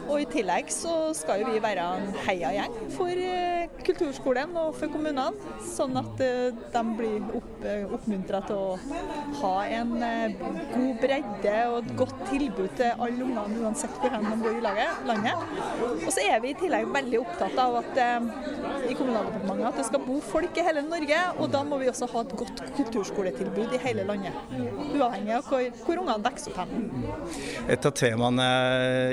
Og 0.09 0.23
I 0.23 0.27
tillegg 0.33 0.71
så 0.73 1.13
skal 1.15 1.45
vi 1.47 1.61
være 1.63 1.85
en 1.99 2.09
heiagjeng 2.25 2.75
for 2.97 3.13
eh, 3.13 3.69
kulturskolen 3.85 4.57
og 4.59 4.73
for 4.79 4.91
kommunene, 4.91 5.53
sånn 5.69 5.95
at 6.01 6.19
de 6.19 6.83
blir 6.97 7.21
opp, 7.37 7.65
oppmuntra 7.95 8.41
til 8.49 8.59
å 8.59 8.99
ha 9.43 9.53
en 9.77 9.93
god 10.73 11.01
bredde 11.03 11.55
og 11.69 11.77
et 11.79 11.93
godt 12.01 12.25
tilbud 12.31 12.75
til 12.79 12.91
alle 12.97 13.29
ungene, 13.29 13.61
uansett 13.61 14.01
hvor 14.01 14.11
de 14.11 14.35
bor 14.41 14.57
i 14.57 14.65
landet. 14.65 15.47
Og 16.01 16.09
så 16.09 16.25
er 16.25 16.41
vi 16.43 16.51
i 16.51 16.59
tillegg 16.59 16.89
veldig 16.97 17.21
opptatt 17.21 17.61
av 17.61 17.79
at 17.83 18.03
i 18.85 18.93
Kommunaldepartementet 18.95 19.69
at 19.69 19.79
det 19.79 19.87
skal 19.87 20.03
bo 20.05 20.14
folk 20.23 20.57
i 20.59 20.63
hele 20.65 20.83
Norge, 20.85 21.19
og 21.39 21.49
da 21.53 21.63
må 21.67 21.79
vi 21.81 21.89
også 21.91 22.07
ha 22.11 22.23
et 22.25 22.35
godt 22.39 22.61
kulturskoletilbud 22.77 23.75
i 23.75 23.81
hele 23.83 24.05
landet. 24.07 24.35
Uavhengig 24.95 25.35
av 25.37 25.49
hvor, 25.49 25.65
hvor 25.85 26.01
ungene 26.03 26.25
vokser 26.25 26.53
opp 26.53 26.61
hen. 26.63 27.05
Et 27.71 27.87
av 27.89 27.95
temaene 27.95 28.47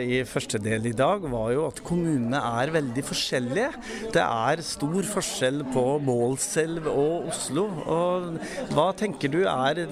i 0.04 0.20
første 0.28 0.60
del 0.62 0.90
i 0.90 0.94
dag 0.96 1.24
var 1.32 1.52
jo 1.54 1.66
at 1.68 1.82
kommunene 1.86 2.40
er 2.62 2.72
veldig 2.74 3.04
forskjellige. 3.06 3.70
Det 4.14 4.22
er 4.22 4.64
stor 4.66 5.08
forskjell 5.12 5.64
på 5.72 5.84
Målselv 6.06 6.88
og 6.92 7.30
Oslo. 7.32 7.66
Og 7.86 8.28
hva 8.74 8.88
tenker 8.98 9.32
du 9.32 9.42
er 9.46 9.84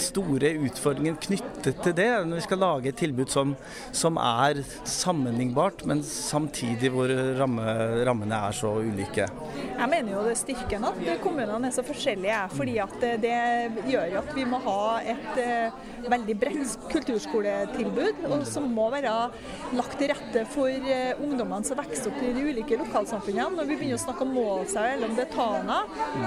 store 0.00 0.54
utfordringer 0.66 1.18
knyttet 1.26 1.82
til 1.84 1.96
det, 1.96 2.08
når 2.26 2.40
vi 2.40 2.46
skal 2.46 2.62
lage 2.62 2.92
et 2.92 3.00
tilbud 3.00 3.32
som, 3.32 3.54
som 3.96 4.18
er 4.20 4.62
sammenlignbart, 4.86 5.84
men 5.88 6.02
samtidig 6.06 6.92
hvor 6.94 7.10
ramme, 7.38 7.76
rammene 8.06 8.40
er 8.48 8.56
så 8.56 8.72
ulike? 8.80 9.26
Jeg 9.76 9.90
mener 9.92 10.12
jo 10.14 10.24
det 10.26 10.36
styrken 10.46 10.84
at 10.86 11.00
kommunene 11.22 11.68
er 11.68 11.74
så 11.74 11.82
forskjellige, 11.86 12.38
fordi 12.54 12.76
at 12.82 12.96
det 13.22 13.36
gjør 13.90 14.18
at 14.20 14.32
vi 14.36 14.44
må 14.46 14.60
ha 14.62 14.80
et 15.02 15.40
eh, 15.42 15.78
veldig 16.06 16.36
bredt 16.38 16.74
kulturskoletilbud, 16.92 18.22
og 18.30 18.44
som 18.46 18.68
må 18.76 18.86
være 18.94 19.14
lagt 19.76 19.96
til 19.98 20.12
rette 20.12 20.44
for 20.52 20.70
eh, 20.70 21.18
ungdommene 21.22 21.66
som 21.66 21.78
vokser 21.80 22.12
opp 22.12 22.20
i 22.22 22.32
de 22.36 22.44
ulike 22.46 22.78
lokalsamfunnene. 22.78 23.56
Når 23.56 23.70
vi 23.70 23.78
begynner 23.80 23.98
å 23.98 24.04
snakke 24.04 24.26
om 24.26 24.34
Målselv 24.36 24.92
eller 24.92 25.10
om 25.10 25.16
det 25.18 25.26
er 25.26 25.32
Tana, 25.34 25.80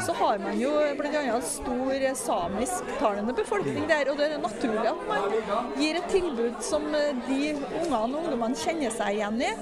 så 0.06 0.16
har 0.20 0.44
man 0.44 0.60
jo 0.60 0.74
bl.a. 1.00 1.40
stor 1.46 2.06
samisktalende 2.24 3.36
befolkning 3.38 3.88
der, 3.90 4.12
og 4.12 4.20
det 4.20 4.30
er 4.34 4.44
naturlig 4.44 4.88
at 4.92 5.06
man 5.08 5.38
gir 5.80 6.00
et 6.02 6.12
tilbud 6.12 6.60
som 6.66 6.90
eh, 6.98 7.14
de 7.30 7.54
ungene 7.56 8.04
og 8.04 8.20
ungdommene 8.26 8.60
kjenner 8.60 8.94
seg 8.96 9.20
igjen 9.20 9.40
i. 9.48 9.54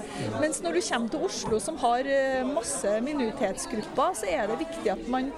Mens 0.42 0.62
når 0.64 0.78
du 0.78 0.82
kommer 0.88 1.14
til 1.14 1.28
Oslo, 1.28 1.62
som 1.62 1.78
har 1.78 2.06
masse 2.48 2.98
minoritetsgrupper, 3.04 4.16
så 4.18 4.28
er 4.28 4.47
det 4.50 4.58
viktig 4.64 4.92
at 4.92 5.04
man 5.12 5.30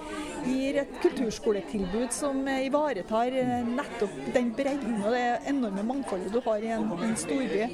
gir 0.45 0.81
et 0.81 0.95
kulturskoletilbud 1.03 2.13
som 2.15 2.41
ivaretar 2.47 3.35
nettopp 3.67 4.15
den 4.35 4.53
bredden 4.57 5.03
og 5.03 5.11
det 5.15 5.25
enorme 5.51 5.85
mangfoldet 5.93 6.33
du 6.33 6.41
har 6.47 6.63
i 6.63 6.71
en, 6.75 6.89
en 6.97 7.17
storby. 7.19 7.67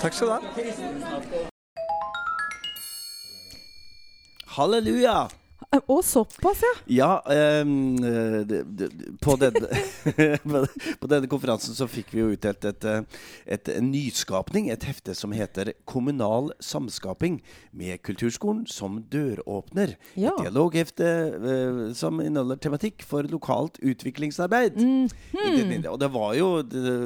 Takk 0.00 0.14
skal 0.14 0.26
du 0.26 0.32
ha. 0.36 0.40
Halleluja! 4.56 5.39
Og 5.70 6.04
såpass, 6.04 6.62
ja. 6.62 7.20
Ja, 7.26 7.62
um, 7.62 7.96
det, 8.46 8.64
det, 8.74 8.88
på, 9.22 9.36
denne, 9.38 9.68
på, 11.00 11.06
denne, 11.06 11.28
konferansen 11.30 11.76
så 11.78 11.86
fikk 11.86 12.10
vi 12.10 12.24
jo 12.24 12.32
utdelt 12.34 12.64
et, 12.66 12.86
et, 13.46 13.70
en 13.76 13.86
nyskapning. 13.92 14.66
Et 14.74 14.86
hefte 14.88 15.14
som 15.14 15.30
heter 15.30 15.70
'Kommunal 15.86 16.50
samskaping 16.58 17.38
med 17.70 18.02
kulturskolen 18.02 18.64
som 18.66 18.98
døråpner'. 19.12 19.94
Ja. 20.18 20.32
Et 20.32 20.48
dialoghefte 20.48 21.12
uh, 21.38 21.94
som 21.94 22.18
inneholder 22.18 22.58
tematikk 22.58 23.06
for 23.06 23.22
lokalt 23.30 23.78
utviklingsarbeid. 23.78 24.74
Mm 24.74 25.06
-hmm. 25.06 25.86
Og 25.86 26.00
det 26.00 26.10
var 26.12 26.34
jo 26.34 26.64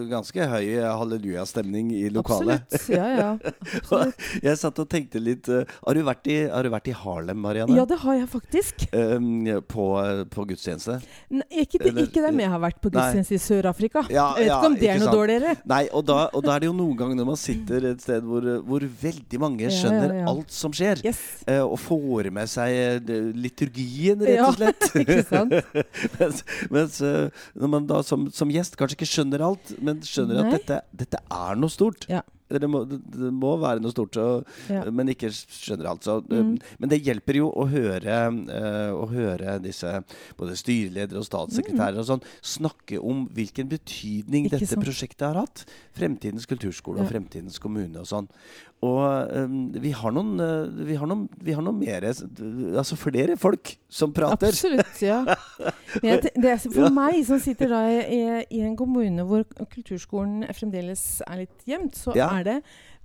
ganske 0.09 0.41
høy 0.41 0.81
hallelujastemning 0.81 1.93
i 1.93 2.09
lokalet. 2.09 2.65
Absolutt. 2.73 2.97
Ja, 2.97 3.07
ja. 3.09 3.39
Absolutt. 3.77 4.15
jeg 4.43 4.59
satt 4.59 4.79
og 4.79 4.89
tenkte 4.89 5.21
litt 5.21 5.49
uh, 5.49 5.69
har, 5.87 5.95
du 5.95 6.31
i, 6.31 6.49
har 6.49 6.63
du 6.63 6.71
vært 6.71 6.89
i 6.89 6.97
Harlem, 6.97 7.37
Marianne? 7.37 7.77
Ja, 7.77 7.85
det 7.85 8.01
har 8.01 8.15
jeg 8.15 8.29
faktisk. 8.29 8.54
Um, 8.95 9.47
på, 9.69 9.85
på, 10.31 10.45
gudstjeneste? 10.51 10.99
Nei, 11.35 11.47
ikke, 11.65 11.81
det, 11.83 11.93
ikke 12.07 12.23
dem 12.25 12.43
jeg 12.45 12.53
har 12.53 12.63
vært 12.63 12.81
på 12.83 12.93
gudstjeneste 12.93 13.37
i 13.37 13.41
Sør-Afrika. 13.43 14.05
Ja, 14.13 14.31
jeg 14.39 14.45
vet 14.45 14.51
ja, 14.51 14.59
ikke 14.59 14.71
om 14.71 14.77
det 14.81 14.91
er 14.91 15.01
noe 15.01 15.09
sant? 15.09 15.19
dårligere. 15.19 15.55
Nei, 15.75 15.81
og 15.91 16.05
da, 16.09 16.19
og 16.31 16.45
da, 16.47 16.55
er 16.55 16.65
det 16.65 16.71
jo 16.71 16.77
noen 16.77 16.99
ganger 17.01 17.19
når 17.21 17.29
man 17.33 17.41
sitter 17.41 17.89
et 17.91 18.05
sted 18.05 18.27
hvor, 18.29 18.47
hvor 18.69 18.87
veldig 19.05 19.41
mange 19.43 19.73
skjønner 19.75 20.17
ja, 20.21 20.27
alt 20.31 20.55
som 20.55 20.75
skjer, 20.77 21.03
yes. 21.07 21.23
uh, 21.49 21.63
og 21.65 21.77
får 21.83 22.31
med 22.35 22.51
seg 22.51 23.11
liturgien, 23.35 24.23
rett 24.25 24.45
og 24.47 24.59
slett. 24.59 24.89
ikke 25.03 25.21
sant? 25.29 25.59
mens, 26.19 26.45
mens 26.75 27.01
uh, 27.05 27.49
når 27.59 27.75
man 27.77 27.91
da 27.91 28.03
som, 28.07 28.29
som, 28.35 28.53
gjest 28.55 28.79
kanskje 28.79 29.01
ikke 29.01 29.11
skjønner 29.11 29.45
alt, 29.49 29.75
men 29.85 30.03
skjønner 30.07 30.41
Nei. 30.41 30.47
at 30.47 30.61
dette, 30.61 30.81
dette 31.05 31.25
er 31.25 31.61
noe 31.61 31.73
stort. 31.73 32.09
Ja. 32.11 32.23
Det 32.45 32.69
må, 32.69 32.83
det 32.85 33.31
må, 33.33 33.55
være 33.57 33.81
noe 33.81 33.93
stort, 33.95 34.19
så, 34.19 34.43
ja. 34.69 34.83
men 34.93 35.09
ikke 35.15 35.31
skjønner 35.33 35.89
alt. 35.89 36.05
Så, 36.05 36.19
mm. 36.29 36.51
Men 36.83 36.93
det 36.93 37.01
hjelper 37.07 37.39
jo 37.41 37.49
å 37.49 37.65
høre, 37.71 38.19
uh, 38.51 38.91
å 38.93 39.07
høre 39.09 39.57
disse 39.65 39.91
både 40.39 40.59
styreledere 40.61 41.23
og 41.23 41.29
statssekretærer 41.29 41.97
mm. 41.97 42.03
og 42.03 42.11
sånn 42.11 42.27
snakke 42.45 43.01
om 43.01 43.25
hvilken 43.35 43.71
betydning 43.73 44.51
ikke 44.51 44.59
dette 44.59 44.75
sånn. 44.75 44.85
prosjektet 44.85 45.27
har 45.31 45.41
hatt. 45.41 45.65
Fremtidens 45.97 46.49
kulturskole 46.51 47.01
Ja. 47.01 47.09
og 47.09 47.15
fremtidens 47.15 47.59
kommune 47.63 48.05
og 48.05 48.11
sånn. 48.11 48.29
Og 48.85 49.31
um, 49.33 49.59
vi 49.81 49.93
har 49.97 50.13
noen, 50.15 50.33
uh, 50.41 50.85
vi 50.85 50.97
har 50.99 51.09
noen, 51.09 51.25
vi 51.41 51.55
har 51.57 51.65
noen 51.65 51.79
mere, 51.81 52.11
Altså 52.75 52.99
flere 53.01 53.37
folk 53.41 53.75
som 53.89 54.13
prater. 54.17 54.51
Absolutt, 54.53 54.99
ja. 55.05 55.23
Jeg, 56.05 56.25
det 56.35 56.51
er, 56.51 56.59
for 56.65 56.91
meg 56.95 57.21
som 57.29 57.41
sitter 57.43 57.71
da 57.71 57.83
i, 57.89 58.21
i 58.51 58.65
en 58.67 58.75
kommune 58.79 59.25
hvor 59.29 59.47
kulturskolen 59.73 60.45
fremdeles 60.57 61.23
er 61.29 61.45
litt 61.45 61.69
gjemt, 61.71 61.97
så 61.99 62.17
Ja. 62.19 62.29
er 62.41 62.49
det 62.49 62.59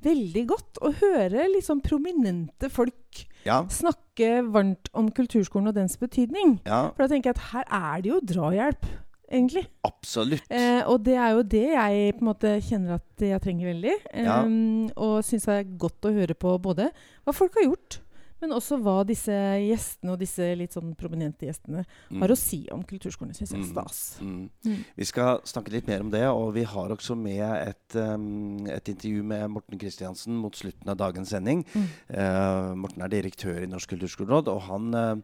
veldig 0.05 0.45
godt 0.49 0.79
å 0.85 0.93
høre 1.01 1.47
sånn 1.63 1.81
prominente 1.83 2.69
folk 2.71 3.25
Ja. 3.45 3.61
snakke 3.71 4.41
varmt 4.51 4.89
om 4.93 5.09
kulturskolen 5.11 5.69
og 5.71 5.75
dens 5.75 5.97
betydning. 5.99 6.59
Ja, 6.65 6.89
For 6.95 7.05
da 7.05 7.13
tenker 7.13 7.31
jeg 7.31 7.37
at 7.37 7.45
her 7.53 7.65
er 7.69 8.01
det 8.01 8.11
jo 8.11 8.19
drahjelp, 8.33 8.85
egentlig. 9.31 9.65
absolutt. 9.87 10.45
Eh, 10.49 10.81
og 10.89 11.05
det 11.05 11.15
er 11.15 11.37
jo 11.37 11.45
det 11.55 11.65
jeg 11.71 12.13
på 12.17 12.25
en 12.25 12.29
måte 12.31 12.53
kjenner 12.65 12.97
at 12.99 13.25
jeg 13.29 13.41
trenger 13.43 13.71
veldig. 13.71 13.95
Ja. 14.25 14.41
Um, 14.43 14.89
og 14.95 15.23
syns 15.27 15.47
det 15.49 15.57
er 15.57 15.73
godt 15.81 16.09
å 16.09 16.13
høre 16.15 16.37
på 16.37 16.57
både 16.61 16.89
hva 17.23 17.35
folk 17.35 17.57
har 17.59 17.69
gjort, 17.69 17.99
men 18.41 18.51
også 18.55 18.77
hva 18.81 19.05
disse 19.05 19.31
gjestene 19.31 20.11
og 20.13 20.19
disse 20.19 20.55
litt 20.55 20.71
sånn 20.75 20.95
prominente 20.95 21.45
gjestene 21.47 21.85
Mm. 22.11 22.21
har 22.21 22.29
å 22.29 22.37
si 22.37 22.67
om 22.71 22.83
kulturskolen. 22.83 23.33
Syns 23.35 23.51
jeg 23.51 23.59
er 23.61 23.65
Mm. 23.65 23.71
stas. 23.71 24.17
Mm. 24.21 24.49
Mm. 24.65 24.85
Vi 24.97 25.05
skal 25.05 25.41
snakke 25.43 25.71
litt 25.71 25.87
mer 25.87 25.99
om 26.01 26.09
det, 26.09 26.23
og 26.27 26.53
vi 26.53 26.63
har 26.63 26.89
også 26.89 27.15
med 27.17 27.67
et, 27.67 27.95
um, 27.95 28.65
et 28.67 28.83
intervju 28.85 29.23
med 29.23 29.49
Morten 29.49 29.77
Kristiansen 29.77 30.33
mot 30.35 30.53
slutten 30.53 30.87
av 30.89 30.97
dagens 30.97 31.29
sending. 31.29 31.65
Mm. 31.73 31.87
Eh, 32.09 32.75
Morten 32.75 33.01
er 33.03 33.09
direktør 33.09 33.61
i 33.63 33.67
Norsk 33.67 33.89
kulturskoleråd, 33.89 34.47
og 34.47 34.61
han 34.63 34.93
uh, 34.95 35.15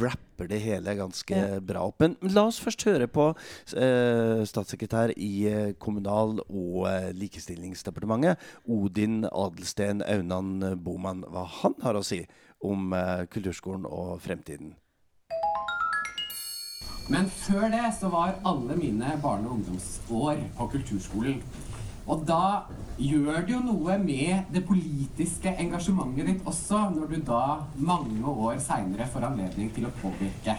rapper 0.00 0.48
det 0.48 0.60
hele 0.62 0.94
ganske 0.96 1.30
Ja. 1.36 1.58
bra 1.60 1.86
opp. 1.88 2.00
Men 2.00 2.16
la 2.22 2.46
oss 2.46 2.58
først 2.60 2.82
høre 2.84 3.06
på 3.08 3.30
uh, 3.76 4.44
statssekretær 4.44 5.12
i 5.16 5.74
Kommunal- 5.78 6.40
og 6.48 7.14
likestillingsdepartementet, 7.14 8.38
Odin 8.68 9.24
Adelsten 9.32 10.02
Aunan 10.02 10.76
Boman, 10.82 11.22
hva 11.30 11.46
han 11.46 11.74
har 11.82 11.94
å 11.94 12.04
si 12.04 12.26
om 12.60 12.92
eh, 12.92 13.26
kulturskolen 13.32 13.86
og 13.88 14.20
fremtiden. 14.22 14.74
Men 17.10 17.26
før 17.26 17.66
det 17.72 17.88
så 17.98 18.08
var 18.12 18.36
alle 18.46 18.76
mine 18.78 19.16
barne- 19.22 19.48
og 19.48 19.58
ungdomsår 19.58 20.44
på 20.58 20.66
kulturskolen. 20.76 21.40
Og 22.06 22.22
da 22.26 22.66
gjør 22.98 23.40
det 23.46 23.54
jo 23.54 23.60
noe 23.64 23.96
med 23.98 24.50
det 24.54 24.62
politiske 24.66 25.50
engasjementet 25.62 26.26
ditt 26.26 26.46
også, 26.46 26.88
når 26.94 27.10
du 27.10 27.16
da 27.26 27.42
mange 27.76 28.22
år 28.30 28.58
seinere 28.62 29.08
får 29.10 29.26
anledning 29.30 29.72
til 29.74 29.86
å 29.88 29.94
påvirke. 30.00 30.56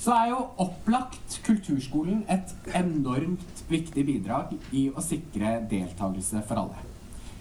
Så 0.00 0.14
er 0.16 0.30
jo 0.30 0.44
opplagt 0.62 1.40
kulturskolen 1.44 2.22
et 2.32 2.54
enormt 2.74 3.64
viktig 3.68 4.06
bidrag 4.06 4.54
i 4.72 4.86
å 4.94 5.02
sikre 5.04 5.58
deltakelse 5.70 6.40
for 6.48 6.62
alle. 6.62 6.86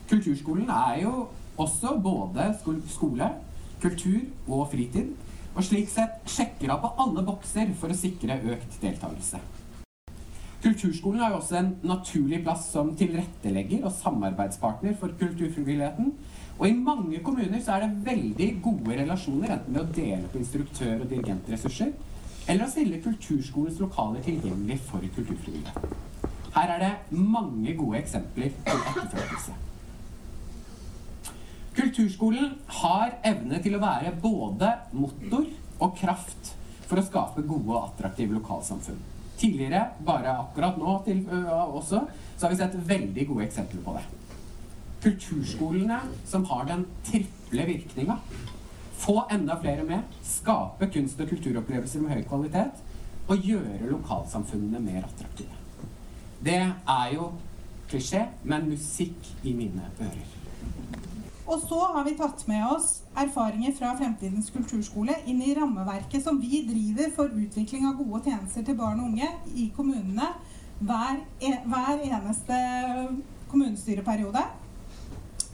Kulturskolen 0.09 0.69
er 0.73 1.03
jo 1.05 1.13
også 1.59 1.95
både 2.03 2.49
skole, 2.89 3.29
kultur 3.81 4.21
og 4.47 4.67
fritid, 4.71 5.13
og 5.55 5.63
slik 5.65 5.89
sett 5.91 6.19
sjekker 6.29 6.73
av 6.73 6.83
på 6.83 6.91
alle 7.03 7.23
bokser 7.25 7.71
for 7.79 7.91
å 7.91 7.97
sikre 7.97 8.39
økt 8.53 8.77
deltakelse. 8.83 9.39
Kulturskolen 10.59 11.21
har 11.23 11.31
jo 11.31 11.39
også 11.39 11.55
en 11.55 11.69
naturlig 11.87 12.41
plass 12.43 12.65
som 12.73 12.91
tilrettelegger 12.99 13.85
og 13.87 13.95
samarbeidspartner 13.95 14.97
for 14.99 15.15
kulturfrivilligheten, 15.19 16.13
Og 16.59 16.67
i 16.67 16.75
mange 16.75 17.21
kommuner 17.23 17.61
så 17.63 17.77
er 17.77 17.85
det 17.85 18.01
veldig 18.03 18.47
gode 18.63 18.95
relasjoner, 18.99 19.53
enten 19.53 19.75
ved 19.77 19.81
å 19.81 19.93
dele 19.95 20.31
på 20.31 20.41
instruktør- 20.41 21.05
og 21.05 21.07
dirigentressurser, 21.07 21.93
eller 22.51 22.65
å 22.65 22.71
stille 22.73 22.99
kulturskolens 22.99 23.79
lokaler 23.79 24.25
tilgjengelig 24.25 24.79
for 24.89 25.05
kulturfrivillige. 25.15 25.71
Her 26.57 26.73
er 26.75 26.83
det 26.83 26.91
mange 27.15 27.77
gode 27.79 28.01
eksempler 28.01 28.51
til 28.65 28.83
etterfølgelse. 28.91 29.55
Kulturskolen 31.79 32.57
har 32.81 33.13
evne 33.23 33.61
til 33.63 33.77
å 33.77 33.79
være 33.79 34.11
både 34.19 34.67
motor 34.91 35.45
og 35.79 35.93
kraft 35.95 36.49
for 36.89 36.99
å 36.99 37.03
skape 37.05 37.45
gode 37.47 37.71
og 37.71 37.85
attraktive 37.85 38.35
lokalsamfunn. 38.35 38.97
Tidligere, 39.39 39.85
bare 40.03 40.33
akkurat 40.41 40.75
nå 40.75 40.97
til, 41.05 41.21
også, 41.29 42.01
så 42.35 42.45
har 42.45 42.51
vi 42.51 42.57
sett 42.59 42.75
veldig 42.89 43.25
gode 43.29 43.45
eksempler 43.45 43.85
på 43.85 43.93
det. 43.95 44.03
Kulturskolene 45.05 46.01
som 46.27 46.43
har 46.49 46.67
den 46.67 46.83
triple 47.07 47.67
virkninga. 47.69 48.17
Få 48.99 49.21
enda 49.31 49.55
flere 49.61 49.85
med, 49.87 50.17
skape 50.27 50.89
kunst- 50.91 51.21
og 51.23 51.31
kulturopplevelser 51.31 52.03
med 52.03 52.17
høy 52.17 52.25
kvalitet, 52.27 52.83
og 53.29 53.45
gjøre 53.45 53.93
lokalsamfunnene 53.93 54.81
mer 54.83 55.07
attraktive. 55.07 55.55
Det 56.43 56.59
er 56.59 57.15
jo 57.15 57.31
klisjé, 57.87 58.25
men 58.43 58.67
musikk 58.73 59.31
i 59.47 59.55
mine 59.55 59.87
ører. 60.01 60.35
Og 61.49 61.63
så 61.65 61.79
har 61.95 62.03
vi 62.05 62.13
tatt 62.17 62.43
med 62.45 62.61
oss 62.69 62.99
erfaringer 63.17 63.73
fra 63.73 63.95
Fremtidens 63.97 64.51
kulturskole 64.53 65.15
inn 65.25 65.41
i 65.41 65.55
rammeverket 65.57 66.21
som 66.21 66.37
vi 66.37 66.61
driver 66.67 67.09
for 67.15 67.33
utvikling 67.33 67.87
av 67.89 67.97
gode 67.97 68.21
tjenester 68.27 68.65
til 68.67 68.77
barn 68.77 69.01
og 69.01 69.09
unge 69.09 69.31
i 69.57 69.71
kommunene 69.73 70.29
hver, 70.79 71.23
e 71.41 71.55
hver 71.65 72.03
eneste 72.05 72.59
kommunestyreperiode. 73.49 74.43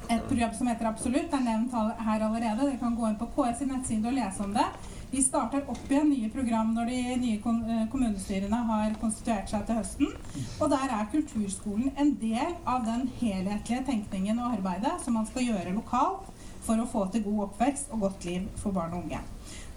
Et 0.10 0.28
program 0.28 0.52
som 0.54 0.68
heter 0.68 0.92
Absolutt 0.92 1.32
er 1.34 1.48
nevnt 1.48 1.72
her 1.74 2.28
allerede. 2.28 2.66
Dere 2.66 2.82
kan 2.82 3.00
gå 3.00 3.08
inn 3.08 3.18
på 3.22 3.32
KS' 3.38 3.64
nettside 3.70 4.12
og 4.12 4.20
lese 4.20 4.44
om 4.44 4.52
det. 4.54 4.68
Vi 5.16 5.22
starter 5.24 5.70
opp 5.72 5.92
igjen 5.92 6.10
nye 6.12 6.30
program 6.30 6.74
når 6.76 6.90
de 6.92 6.96
nye 7.22 7.38
kommunestyrene 7.88 8.58
har 8.68 8.98
konstituert 9.00 9.48
seg 9.48 9.62
til 9.64 9.78
høsten. 9.78 10.10
Og 10.60 10.68
der 10.74 10.92
er 10.92 11.08
kulturskolen 11.14 11.94
en 11.96 12.12
del 12.20 12.50
av 12.68 12.84
den 12.84 13.06
helhetlige 13.22 13.86
tenkningen 13.88 14.42
og 14.44 14.58
arbeidet 14.58 14.98
som 15.06 15.16
man 15.16 15.30
skal 15.30 15.48
gjøre 15.48 15.78
lokalt 15.78 16.28
for 16.66 16.84
å 16.84 16.90
få 16.92 17.06
til 17.14 17.24
god 17.30 17.46
oppvekst 17.46 17.96
og 17.96 18.04
godt 18.04 18.28
liv 18.28 18.50
for 18.60 18.76
barn 18.76 18.98
og 18.98 19.06
unge. 19.06 19.22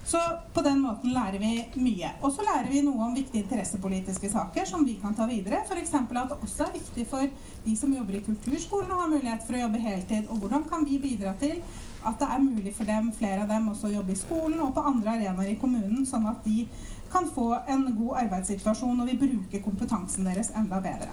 Så 0.09 0.19
på 0.57 0.65
den 0.67 0.81
måten 0.83 1.15
lærer 1.15 1.39
vi 1.39 1.53
mye. 1.85 2.11
Og 2.25 2.35
så 2.35 2.43
lærer 2.43 2.73
vi 2.73 2.83
noe 2.83 3.07
om 3.07 3.15
viktige 3.15 3.45
interessepolitiske 3.45 4.33
saker 4.33 4.67
som 4.67 4.83
vi 4.89 4.97
kan 4.99 5.15
ta 5.15 5.29
videre. 5.31 5.61
F.eks. 5.69 5.95
at 6.01 6.15
det 6.17 6.39
også 6.41 6.67
er 6.67 6.79
viktig 6.81 7.05
for 7.11 7.31
de 7.69 7.77
som 7.79 7.95
jobber 7.95 8.19
i 8.19 8.25
kulturskolen 8.27 8.91
å 8.91 9.03
ha 9.05 9.11
mulighet 9.13 9.47
for 9.47 9.55
å 9.55 9.63
jobbe 9.69 9.87
heltid. 9.87 10.27
Og 10.33 10.43
hvordan 10.43 10.67
kan 10.67 10.89
vi 10.89 10.99
bidra 10.99 11.39
til 11.39 11.61
at 12.07 12.19
det 12.21 12.29
er 12.31 12.45
mulig 12.45 12.75
for 12.77 12.87
dem, 12.87 13.11
flere 13.13 13.43
av 13.43 13.51
dem 13.51 13.71
også 13.73 13.89
å 13.89 13.97
jobbe 13.97 14.15
i 14.15 14.19
skolen 14.19 14.61
og 14.63 14.75
på 14.77 14.85
andre 14.87 15.17
arenaer 15.17 15.51
i 15.51 15.59
kommunen, 15.59 16.05
sånn 16.07 16.29
at 16.31 16.45
de 16.47 16.67
kan 17.13 17.27
få 17.35 17.51
en 17.67 17.89
god 17.97 18.21
arbeidssituasjon 18.25 19.01
og 19.01 19.09
vi 19.09 19.17
bruker 19.19 19.65
kompetansen 19.65 20.29
deres 20.29 20.53
enda 20.57 20.81
bedre. 20.85 21.11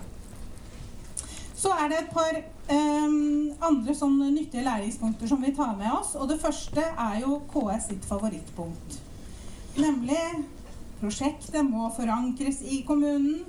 Så 1.55 1.71
er 1.73 1.89
det 1.89 2.01
et 2.01 2.11
par 2.13 2.35
um, 2.69 3.53
andre 3.63 3.95
sånn 3.97 4.19
nyttige 4.35 4.65
læringspunkter 4.67 5.29
som 5.31 5.41
vi 5.41 5.53
tar 5.55 5.71
med 5.79 5.89
oss. 5.95 6.11
Og 6.19 6.27
det 6.29 6.37
første 6.43 6.83
er 6.83 7.15
jo 7.23 7.39
KS 7.49 7.87
sitt 7.89 8.05
favorittpunkt. 8.05 8.99
Nemlig 9.79 10.19
prosjektet 10.99 11.65
må 11.65 11.87
forankres 11.95 12.59
i 12.61 12.83
kommunen. 12.85 13.41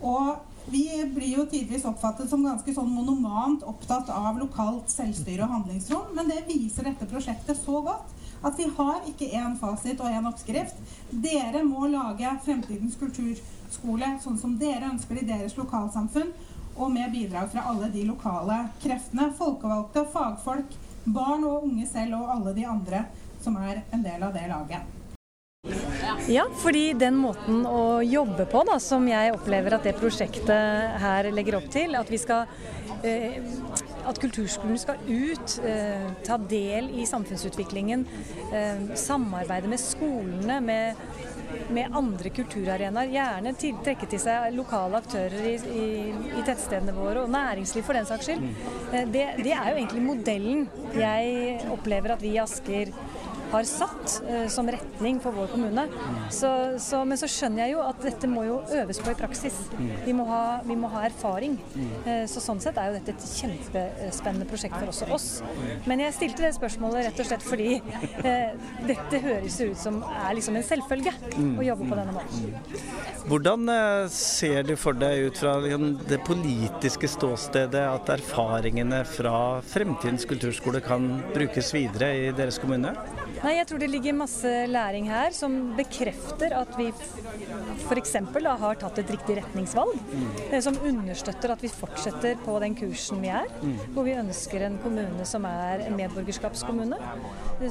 Og 0.00 0.38
vi 0.70 1.04
blir 1.14 1.38
jo 1.38 1.46
tidvis 1.46 1.84
oppfattet 1.88 2.30
som 2.30 2.44
ganske 2.44 2.74
sånn 2.74 2.90
monomant 2.90 3.64
opptatt 3.66 4.10
av 4.14 4.38
lokalt 4.38 4.90
selvstyre 4.92 5.46
og 5.46 5.56
handlingsrom, 5.56 6.12
men 6.16 6.30
det 6.30 6.44
viser 6.46 6.86
dette 6.86 7.08
prosjektet 7.10 7.58
så 7.58 7.82
godt 7.82 8.12
at 8.42 8.58
vi 8.58 8.66
har 8.76 9.02
ikke 9.06 9.30
én 9.38 9.56
fasit 9.58 10.00
og 10.02 10.10
én 10.10 10.26
oppskrift. 10.26 10.78
Dere 11.10 11.62
må 11.66 11.86
lage 11.90 12.30
fremtidens 12.46 12.96
kulturskole 12.98 14.16
sånn 14.22 14.38
som 14.38 14.56
dere 14.58 14.90
ønsker 14.90 15.20
i 15.20 15.28
deres 15.28 15.54
lokalsamfunn, 15.58 16.32
og 16.72 16.88
med 16.90 17.12
bidrag 17.12 17.50
fra 17.52 17.66
alle 17.68 17.90
de 17.92 18.06
lokale 18.08 18.62
kreftene, 18.82 19.28
folkevalgte, 19.38 20.06
fagfolk, 20.14 20.78
barn 21.04 21.44
og 21.44 21.68
unge 21.68 21.86
selv 21.90 22.22
og 22.22 22.34
alle 22.38 22.56
de 22.56 22.66
andre 22.66 23.04
som 23.42 23.58
er 23.60 23.82
en 23.92 24.02
del 24.02 24.22
av 24.22 24.34
det 24.34 24.48
laget. 24.48 25.01
Ja, 26.26 26.44
fordi 26.58 26.88
den 26.98 27.14
måten 27.22 27.60
å 27.70 28.00
jobbe 28.02 28.48
på 28.50 28.64
da, 28.66 28.80
som 28.82 29.04
jeg 29.06 29.34
opplever 29.36 29.76
at 29.76 29.86
det 29.86 29.94
prosjektet 29.94 30.98
her 31.02 31.28
legger 31.30 31.60
opp 31.60 31.68
til, 31.70 31.94
at 31.98 32.10
vi 32.10 32.18
skal 32.18 32.50
eh, 33.06 33.38
at 34.08 34.18
kulturskolen 34.22 34.80
skal 34.80 34.98
ut, 35.06 35.58
eh, 35.66 36.08
ta 36.26 36.38
del 36.50 36.90
i 36.98 37.06
samfunnsutviklingen, 37.06 38.06
eh, 38.52 38.96
samarbeide 38.98 39.70
med 39.70 39.80
skolene, 39.80 40.60
med, 40.60 40.96
med 41.70 41.94
andre 41.94 42.30
kulturarenaer. 42.30 43.14
Gjerne 43.14 43.54
til, 43.54 43.78
trekke 43.84 44.10
til 44.10 44.22
seg 44.22 44.54
lokale 44.56 44.98
aktører 44.98 45.46
i, 45.46 45.56
i, 45.56 45.88
i, 46.10 46.42
tettstedene 46.42 46.94
våre, 46.96 47.22
og 47.22 47.30
næringsliv 47.30 47.86
for 47.86 47.98
den 47.98 48.08
saks 48.08 48.30
skyld. 48.30 48.48
Eh, 48.92 49.06
det, 49.06 49.26
det 49.42 49.54
er 49.54 49.70
jo 49.70 49.78
egentlig 49.78 50.06
modellen 50.06 50.66
jeg 50.98 51.60
opplever 51.70 52.16
at 52.16 52.22
vi 52.24 52.34
i 52.34 52.42
Asker 52.42 52.90
har 53.52 53.66
satt 53.68 54.18
eh, 54.28 54.46
som 54.52 54.68
retning 54.70 55.20
for 55.22 55.36
vår 55.36 55.50
kommune. 55.52 55.86
Så, 56.32 56.50
så, 56.82 57.02
men 57.08 57.20
så 57.20 57.28
skjønner 57.30 57.66
jeg 57.66 57.74
jo 57.76 57.82
at 57.84 58.02
dette 58.04 58.30
må 58.30 58.46
jo 58.48 58.58
øves 58.82 59.00
på 59.02 59.12
i 59.12 59.18
praksis. 59.18 59.58
Vi 60.06 60.14
må 60.16 60.26
ha, 60.28 60.42
vi 60.66 60.76
må 60.78 60.90
ha 60.92 61.04
erfaring. 61.08 61.58
Eh, 62.06 62.24
så 62.30 62.42
sånn 62.42 62.62
sett 62.62 62.78
er 62.80 62.90
jo 62.90 62.98
dette 62.98 63.14
et 63.14 63.26
kjempespennende 63.40 64.48
prosjekt 64.50 64.78
for 64.78 64.92
også 64.92 65.08
oss. 65.12 65.28
Men 65.88 66.04
jeg 66.04 66.16
stilte 66.16 66.46
det 66.46 66.54
spørsmålet 66.56 67.08
rett 67.08 67.22
og 67.22 67.28
slett 67.28 67.46
fordi 67.46 67.70
eh, 68.24 68.54
dette 68.88 69.22
høres 69.26 69.58
ut 69.62 69.78
som 69.78 70.00
er 70.08 70.36
liksom 70.38 70.58
en 70.58 70.66
selvfølge 70.66 71.14
å 71.38 71.66
jobbe 71.66 71.88
på 71.90 71.98
denne 71.98 72.16
måten. 72.16 72.82
Hvordan 73.30 73.68
eh, 73.72 74.06
ser 74.12 74.66
du 74.68 74.74
for 74.80 74.98
deg 74.98 75.28
ut 75.28 75.42
fra 75.42 75.56
liksom, 75.62 75.88
det 76.08 76.20
politiske 76.26 77.10
ståstedet 77.10 77.84
at 77.86 78.12
erfaringene 78.16 79.02
fra 79.08 79.36
fremtidens 79.72 80.26
kulturskole 80.28 80.82
kan 80.84 81.08
brukes 81.34 81.72
videre 81.74 82.12
i 82.18 82.30
deres 82.36 82.58
kommune? 82.62 82.94
Nei, 83.42 83.56
Jeg 83.56 83.66
tror 83.66 83.80
det 83.82 83.88
ligger 83.90 84.14
masse 84.14 84.50
læring 84.70 85.08
her 85.10 85.32
som 85.34 85.54
bekrefter 85.74 86.52
at 86.54 86.76
vi 86.78 86.88
f.eks. 86.92 88.14
har 88.14 88.78
tatt 88.78 89.00
et 89.02 89.10
riktig 89.10 89.36
retningsvalg. 89.40 89.98
Mm. 90.12 90.54
Som 90.62 90.78
understøtter 90.78 91.50
at 91.54 91.64
vi 91.64 91.70
fortsetter 91.72 92.38
på 92.44 92.54
den 92.62 92.76
kursen 92.78 93.22
vi 93.24 93.32
er. 93.34 93.50
Mm. 93.62 93.74
Hvor 93.96 94.06
vi 94.06 94.14
ønsker 94.20 94.66
en 94.68 94.78
kommune 94.84 95.26
som 95.26 95.46
er 95.48 95.82
en 95.88 95.98
medborgerskapskommune. 95.98 97.00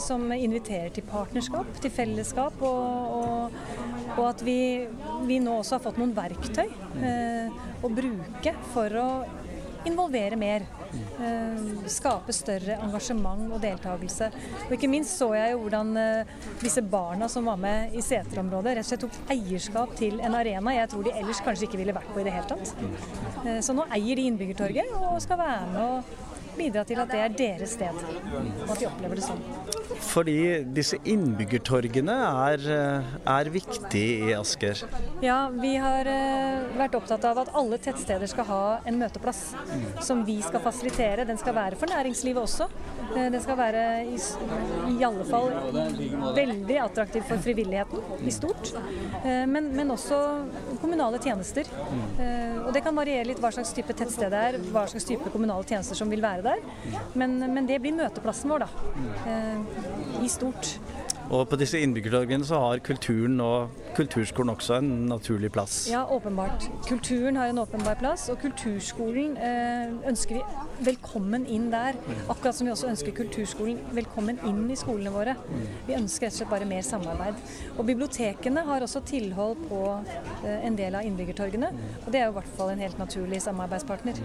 Som 0.04 0.28
inviterer 0.36 0.92
til 0.92 1.08
partnerskap, 1.08 1.72
til 1.80 1.96
fellesskap. 1.96 2.60
Og, 2.60 3.16
og, 3.22 3.60
og 4.18 4.26
at 4.28 4.44
vi, 4.44 4.60
vi, 5.30 5.40
nå 5.40 5.62
også 5.62 5.78
har 5.78 5.86
fått 5.88 6.02
noen 6.02 6.12
verktøy 6.18 6.68
eh, 6.68 7.62
å 7.82 7.96
bruke 7.96 8.58
for 8.76 9.00
å 9.00 9.10
involvere 9.90 10.38
mer. 10.40 10.66
Uh, 11.22 11.86
skape 11.88 12.34
større 12.36 12.76
engasjement 12.84 13.46
og 13.54 13.62
deltakelse. 13.64 14.28
Og 14.68 14.74
ikke 14.76 14.90
minst 14.92 15.16
så 15.20 15.30
jeg 15.38 15.54
jo 15.54 15.62
hvordan 15.64 15.94
uh, 15.96 16.34
disse 16.62 16.84
barna 16.84 17.30
som 17.32 17.48
var 17.48 17.60
med 17.62 17.96
i 17.96 18.04
seterområdet, 18.04 18.76
rett 18.78 18.86
og 18.86 18.90
slett 18.90 19.06
tok 19.06 19.32
eierskap 19.36 19.96
til 20.00 20.20
en 20.20 20.36
arena 20.38 20.76
jeg 20.76 20.92
tror 20.92 21.08
de 21.08 21.16
ellers 21.22 21.44
kanskje 21.46 21.70
ikke 21.70 21.80
ville 21.82 21.96
vært 21.96 22.12
på 22.12 22.22
i 22.22 22.28
det 22.28 22.36
hele 22.36 22.50
tatt. 22.52 22.76
Uh, 23.46 23.60
så 23.64 23.78
nå 23.78 23.88
eier 23.96 24.20
de 24.20 24.28
Innbyggertorget 24.32 24.92
og 25.00 25.18
skal 25.24 25.42
være 25.42 25.72
med 25.72 25.82
og 25.86 26.31
bidra 26.58 26.84
til 26.88 27.02
at 27.02 27.12
det 27.12 27.22
er 27.26 27.38
deres 27.38 27.76
sted, 27.78 28.02
og 28.66 28.74
at 28.74 28.80
de 28.82 28.90
opplever 28.90 29.20
det 29.20 29.26
sånn. 29.26 29.44
Fordi 30.02 30.38
disse 30.74 30.98
innbyggertorgene 31.08 32.16
er, 32.48 32.64
er 33.30 33.50
viktige 33.54 34.32
i 34.32 34.34
Asker? 34.36 34.82
Ja, 35.24 35.46
vi 35.54 35.76
har 35.82 36.10
vært 36.80 36.98
opptatt 36.98 37.28
av 37.28 37.44
at 37.44 37.52
alle 37.58 37.78
tettsteder 37.82 38.30
skal 38.32 38.48
ha 38.50 38.64
en 38.90 38.98
møteplass 39.02 39.52
mm. 39.60 39.86
som 40.04 40.24
vi 40.28 40.40
skal 40.44 40.64
fasilitere. 40.64 41.28
Den 41.30 41.40
skal 41.40 41.56
være 41.56 41.80
for 41.80 41.92
næringslivet 41.92 42.42
også. 42.42 42.70
Den 43.12 43.40
skal 43.44 43.58
være 43.60 43.84
i, 44.08 44.18
i 44.96 45.04
alle 45.04 45.26
fall 45.28 45.52
veldig 46.36 46.78
attraktiv 46.86 47.26
for 47.28 47.42
frivilligheten 47.44 48.26
i 48.26 48.34
stort. 48.34 48.72
Men, 49.24 49.72
men 49.76 49.92
også 49.94 50.20
kommunale 50.82 51.20
tjenester. 51.22 51.68
Mm. 51.92 52.66
Og 52.66 52.72
det 52.76 52.84
kan 52.86 52.98
variere 52.98 53.28
litt 53.30 53.42
hva 53.44 53.52
slags 53.54 53.74
type 53.76 53.96
tettsted 53.98 54.32
det 54.32 54.44
er, 54.52 54.60
hva 54.72 54.86
slags 54.90 55.08
type 55.08 55.34
kommunale 55.34 55.68
tjenester 55.68 55.98
som 55.98 56.12
vil 56.12 56.24
være 56.24 56.41
der. 56.46 56.64
Men, 57.16 57.38
men 57.54 57.70
det 57.70 57.82
blir 57.84 57.96
møteplassen 57.98 58.52
vår, 58.54 58.66
da. 58.66 58.92
Eh, 59.30 60.26
I 60.26 60.32
stort. 60.32 60.76
Og 61.32 61.46
på 61.48 61.56
disse 61.56 61.80
innbyggertorgene 61.80 62.44
så 62.44 62.58
har 62.60 62.82
kulturen 62.84 63.38
og 63.40 63.72
kulturskolen 63.96 64.52
også 64.52 64.82
en 64.82 64.90
naturlig 65.08 65.52
plass? 65.56 65.86
Ja, 65.88 66.02
åpenbart. 66.12 66.66
Kulturen 66.90 67.40
har 67.40 67.48
en 67.48 67.62
åpenbar 67.62 67.96
plass, 68.02 68.28
og 68.34 68.42
kulturskolen 68.42 69.38
eh, 69.40 69.94
ønsker 70.12 70.42
vi 70.42 70.92
velkommen 70.92 71.48
inn 71.48 71.70
der. 71.72 71.96
Akkurat 72.28 72.58
som 72.58 72.68
vi 72.68 72.76
også 72.76 72.92
ønsker 72.92 73.16
kulturskolen 73.16 73.80
velkommen 73.96 74.44
inn 74.50 74.66
i 74.68 74.80
skolene 74.80 75.16
våre. 75.16 75.38
Vi 75.88 75.96
ønsker 75.96 76.28
rett 76.28 76.36
og 76.36 76.42
slett 76.42 76.52
bare 76.52 76.68
mer 76.68 76.84
samarbeid. 76.84 77.40
Og 77.78 77.86
bibliotekene 77.88 78.68
har 78.68 78.84
også 78.84 79.04
tilhold 79.08 79.70
på 79.72 79.84
eh, 80.44 80.66
en 80.68 80.76
del 80.76 81.00
av 81.00 81.08
innbyggertorgene, 81.08 81.72
og 82.04 82.12
det 82.12 82.20
er 82.20 82.28
jo 82.28 82.36
i 82.36 82.42
hvert 82.42 82.58
fall 82.60 82.76
en 82.76 82.84
helt 82.84 83.00
naturlig 83.00 83.40
samarbeidspartner. 83.48 84.20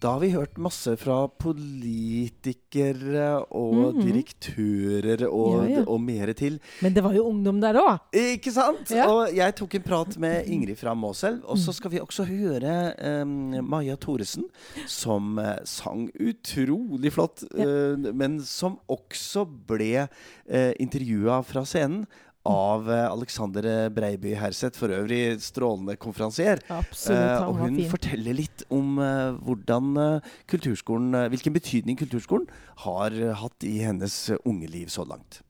Da 0.00 0.12
har 0.14 0.20
vi 0.22 0.28
hørt 0.30 0.54
masse 0.62 0.92
fra 0.96 1.24
politikere 1.26 3.42
og 3.50 3.96
Mhm. 3.96 4.04
direktører 4.06 5.24
og, 5.26 5.64
Ja, 5.68 5.80
ja. 5.80 5.84
og 5.88 6.00
mer 6.00 6.32
til. 6.34 6.60
Men 6.82 6.94
det 6.94 7.02
var 7.02 7.12
jo 7.14 7.24
ungdom 7.28 7.60
der 7.60 7.74
òg. 7.74 7.98
Ikke 8.12 8.52
sant? 8.52 8.88
Ja. 8.90 9.08
Og 9.10 9.34
jeg 9.34 9.56
tok 9.56 9.74
en 9.74 9.82
prat 9.82 10.16
med 10.18 10.46
Ingrid 10.46 10.76
fra 10.78 10.94
Måselv. 10.94 11.42
Og 11.44 11.58
så 11.58 11.72
skal 11.74 11.90
vi 11.90 11.98
også 11.98 12.24
høre 12.24 12.94
um, 13.22 13.68
Maja 13.68 13.96
Thoresen, 13.96 14.44
som 14.86 15.36
uh, 15.38 15.56
sang 15.64 16.08
utrolig 16.20 17.12
flott, 17.12 17.42
eh, 17.56 17.96
men 18.14 18.40
som 18.40 18.78
også 18.88 19.44
ble 19.66 20.06
uh, 20.08 20.72
intervjua 20.78 21.42
fra 21.42 21.64
scenen. 21.64 22.06
Av 22.48 22.86
eh, 22.90 23.04
Alexander 23.10 23.66
Breiby 23.92 24.32
Herseth, 24.38 24.78
for 24.80 24.92
øvrig 24.96 25.36
strålende 25.44 25.98
konferansier. 26.00 26.62
Absolutt, 26.72 27.18
Eh, 27.18 27.48
og 27.48 27.60
hun 27.62 27.76
forteller 27.90 28.36
litt 28.38 28.64
om 28.74 28.96
eh, 29.02 29.36
hvordan 29.44 29.90
eh, 30.04 30.30
kulturskolen, 30.50 31.12
eh, 31.14 31.28
hvilken 31.32 31.56
betydning 31.56 31.98
kulturskolen 32.00 32.48
har 32.86 33.12
eh, 33.12 33.34
hatt 33.42 33.68
i 33.68 33.78
hennes 33.84 34.16
eh, 34.32 34.40
unge 34.48 34.70
liv 34.72 34.88
så 34.92 35.04
langt. 35.08 35.42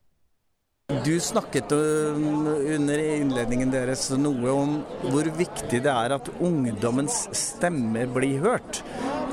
Du 1.04 1.12
snakket 1.20 1.68
under 1.76 2.98
innledningen 2.98 3.68
deres 3.68 4.06
noe 4.16 4.54
om 4.56 4.70
hvor 5.12 5.28
viktig 5.36 5.82
det 5.84 5.92
er 5.92 6.14
at 6.16 6.30
ungdommens 6.40 7.26
stemme 7.36 8.06
blir 8.14 8.40
hørt. 8.40 8.80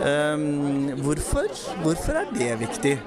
Um, 0.03 0.89
hvorfor? 0.99 1.47
Hvorfor 1.85 2.19
er 2.25 2.33
det 2.35 2.49
viktig? 2.59 2.97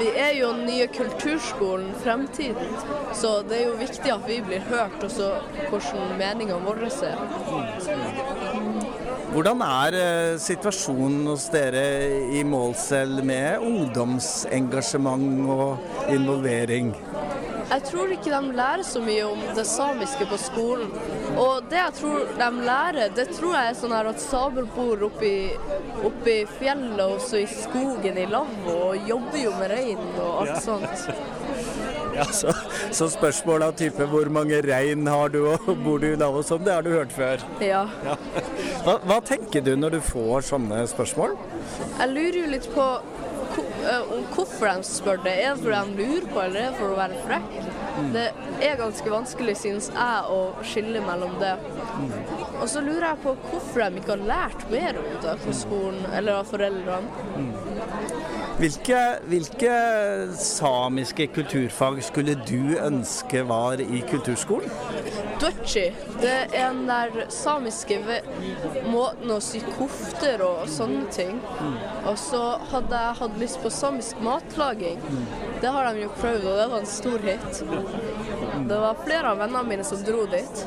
Vi 0.00 0.08
er 0.16 0.30
jo 0.38 0.48
den 0.56 0.64
nye 0.64 0.86
kulturskolen 0.88 1.90
Fremtiden, 2.00 2.70
så 3.12 3.42
det 3.44 3.58
er 3.58 3.66
jo 3.66 3.74
viktig 3.76 4.12
at 4.14 4.24
vi 4.24 4.38
blir 4.46 4.62
hørt, 4.70 4.96
også 5.04 5.28
hvordan 5.68 6.14
meningene 6.16 6.60
våre 6.64 6.88
er. 6.88 7.20
Hvordan 9.30 9.60
er 9.66 9.98
eh, 10.00 10.38
situasjonen 10.40 11.28
hos 11.28 11.50
dere 11.52 11.84
i 12.32 12.40
Målsel 12.48 13.20
med 13.28 13.60
ungdomsengasjement 13.60 15.44
og 15.52 16.10
involvering? 16.10 16.94
Jeg 17.70 17.84
tror 17.86 18.10
ikke 18.14 18.32
de 18.34 18.52
lærer 18.58 18.82
så 18.86 19.00
mye 19.04 19.24
om 19.30 19.42
det 19.54 19.64
samiske 19.68 20.26
på 20.30 20.38
skolen. 20.42 20.90
Og 21.38 21.68
det 21.70 21.78
jeg 21.78 21.94
tror 22.00 22.24
de 22.40 22.48
lærer, 22.66 23.12
det 23.14 23.28
tror 23.36 23.54
jeg 23.54 23.70
er 23.70 23.78
sånn 23.78 23.94
her 23.94 24.08
at 24.10 24.22
samer 24.22 24.66
bor 24.74 25.04
oppi, 25.06 25.34
oppi 26.06 26.36
fjellet 26.58 27.04
og 27.06 27.20
så 27.22 27.44
i 27.44 27.46
skogen 27.50 28.18
i 28.18 28.26
lavvo 28.30 28.74
og 28.90 29.06
jobber 29.10 29.38
jo 29.44 29.52
med 29.60 29.70
rein 29.76 30.02
og 30.18 30.42
alt 30.42 30.56
Ja. 30.56 30.60
sånt. 30.66 31.10
Ja, 32.10 32.24
så, 32.34 32.50
så 32.90 33.06
spørsmålet 33.08 33.68
av 33.70 33.74
type 33.78 34.04
hvor 34.10 34.26
mange 34.34 34.58
rein 34.66 35.06
har 35.06 35.30
du 35.30 35.44
og 35.52 35.68
bor 35.84 36.00
du 36.02 36.08
i 36.08 36.16
lavvo 36.18 36.40
og 36.42 36.46
sånn, 36.48 36.64
det 36.66 36.72
har 36.74 36.82
du 36.82 36.90
hørt 36.90 37.12
før. 37.14 37.44
Ja. 37.62 37.84
Ja. 38.04 38.16
Hva, 38.82 38.96
hva 39.06 39.18
tenker 39.24 39.62
du 39.62 39.70
når 39.78 39.94
du 39.94 40.00
får 40.08 40.42
sånne 40.48 40.80
spørsmål? 40.90 41.36
Jeg 42.00 42.10
lurer 42.10 42.40
jo 42.42 42.48
litt 42.50 42.66
på 42.74 42.88
hvorfor 44.34 44.66
de 44.66 44.86
spør 44.86 45.22
det. 45.24 45.34
Er 45.44 45.54
det 45.54 45.62
fordi 45.64 45.80
de 45.80 46.04
lurer 46.04 46.26
på, 46.32 46.42
eller 46.44 46.60
er 46.60 46.70
det 46.70 46.78
for 46.80 46.92
å 46.92 46.98
være 46.98 47.22
frekk? 47.26 47.48
Det 48.14 48.26
er 48.64 48.78
ganske 48.80 49.12
vanskelig, 49.12 49.56
synes 49.60 49.90
jeg, 49.94 50.20
å 50.30 50.64
skille 50.66 51.02
mellom 51.04 51.34
det. 51.40 51.54
Og 52.60 52.68
så 52.70 52.82
lurer 52.84 53.10
jeg 53.10 53.22
på 53.24 53.34
hvorfor 53.50 53.84
de 53.84 54.02
ikke 54.02 54.14
har 54.14 54.26
lært 54.30 54.66
mer 54.72 55.00
om 55.00 55.10
det 55.24 55.36
på 55.44 55.56
skolen, 55.56 56.00
eller 56.16 56.40
av 56.40 56.50
foreldrene. 56.50 57.26
Hvilke, 58.60 59.00
hvilke 59.30 59.74
samiske 60.36 61.30
kulturfag 61.32 62.02
skulle 62.04 62.36
du 62.44 62.76
ønske 62.76 63.44
var 63.48 63.80
i 63.80 64.02
kulturskolen? 64.10 64.72
Dutchy, 65.40 65.92
det 66.20 66.32
er 66.52 66.72
den 66.72 66.82
der 66.88 67.30
samiske 67.32 67.96
måten 68.92 69.32
å 69.32 69.38
sy 69.40 69.62
kofter 69.78 70.42
og 70.44 70.68
sånne 70.68 71.06
ting. 71.14 71.38
Og 72.04 72.18
så 72.20 72.42
hadde 72.72 73.00
jeg 73.04 73.18
hatt 73.22 73.38
lyst 73.40 73.60
på 73.62 73.72
samisk 73.72 74.20
matlaging. 74.24 75.00
Det 75.62 75.72
har 75.72 75.88
de 75.88 76.04
jo 76.04 76.12
prøvd, 76.18 76.44
og 76.44 76.60
det 76.60 76.68
var 76.74 76.78
en 76.82 76.90
stor 76.92 77.24
hit. 77.24 77.62
Det 78.68 78.80
var 78.84 79.00
flere 79.04 79.32
av 79.32 79.40
vennene 79.40 79.64
mine 79.72 79.86
som 79.88 80.04
dro 80.04 80.26
dit. 80.28 80.64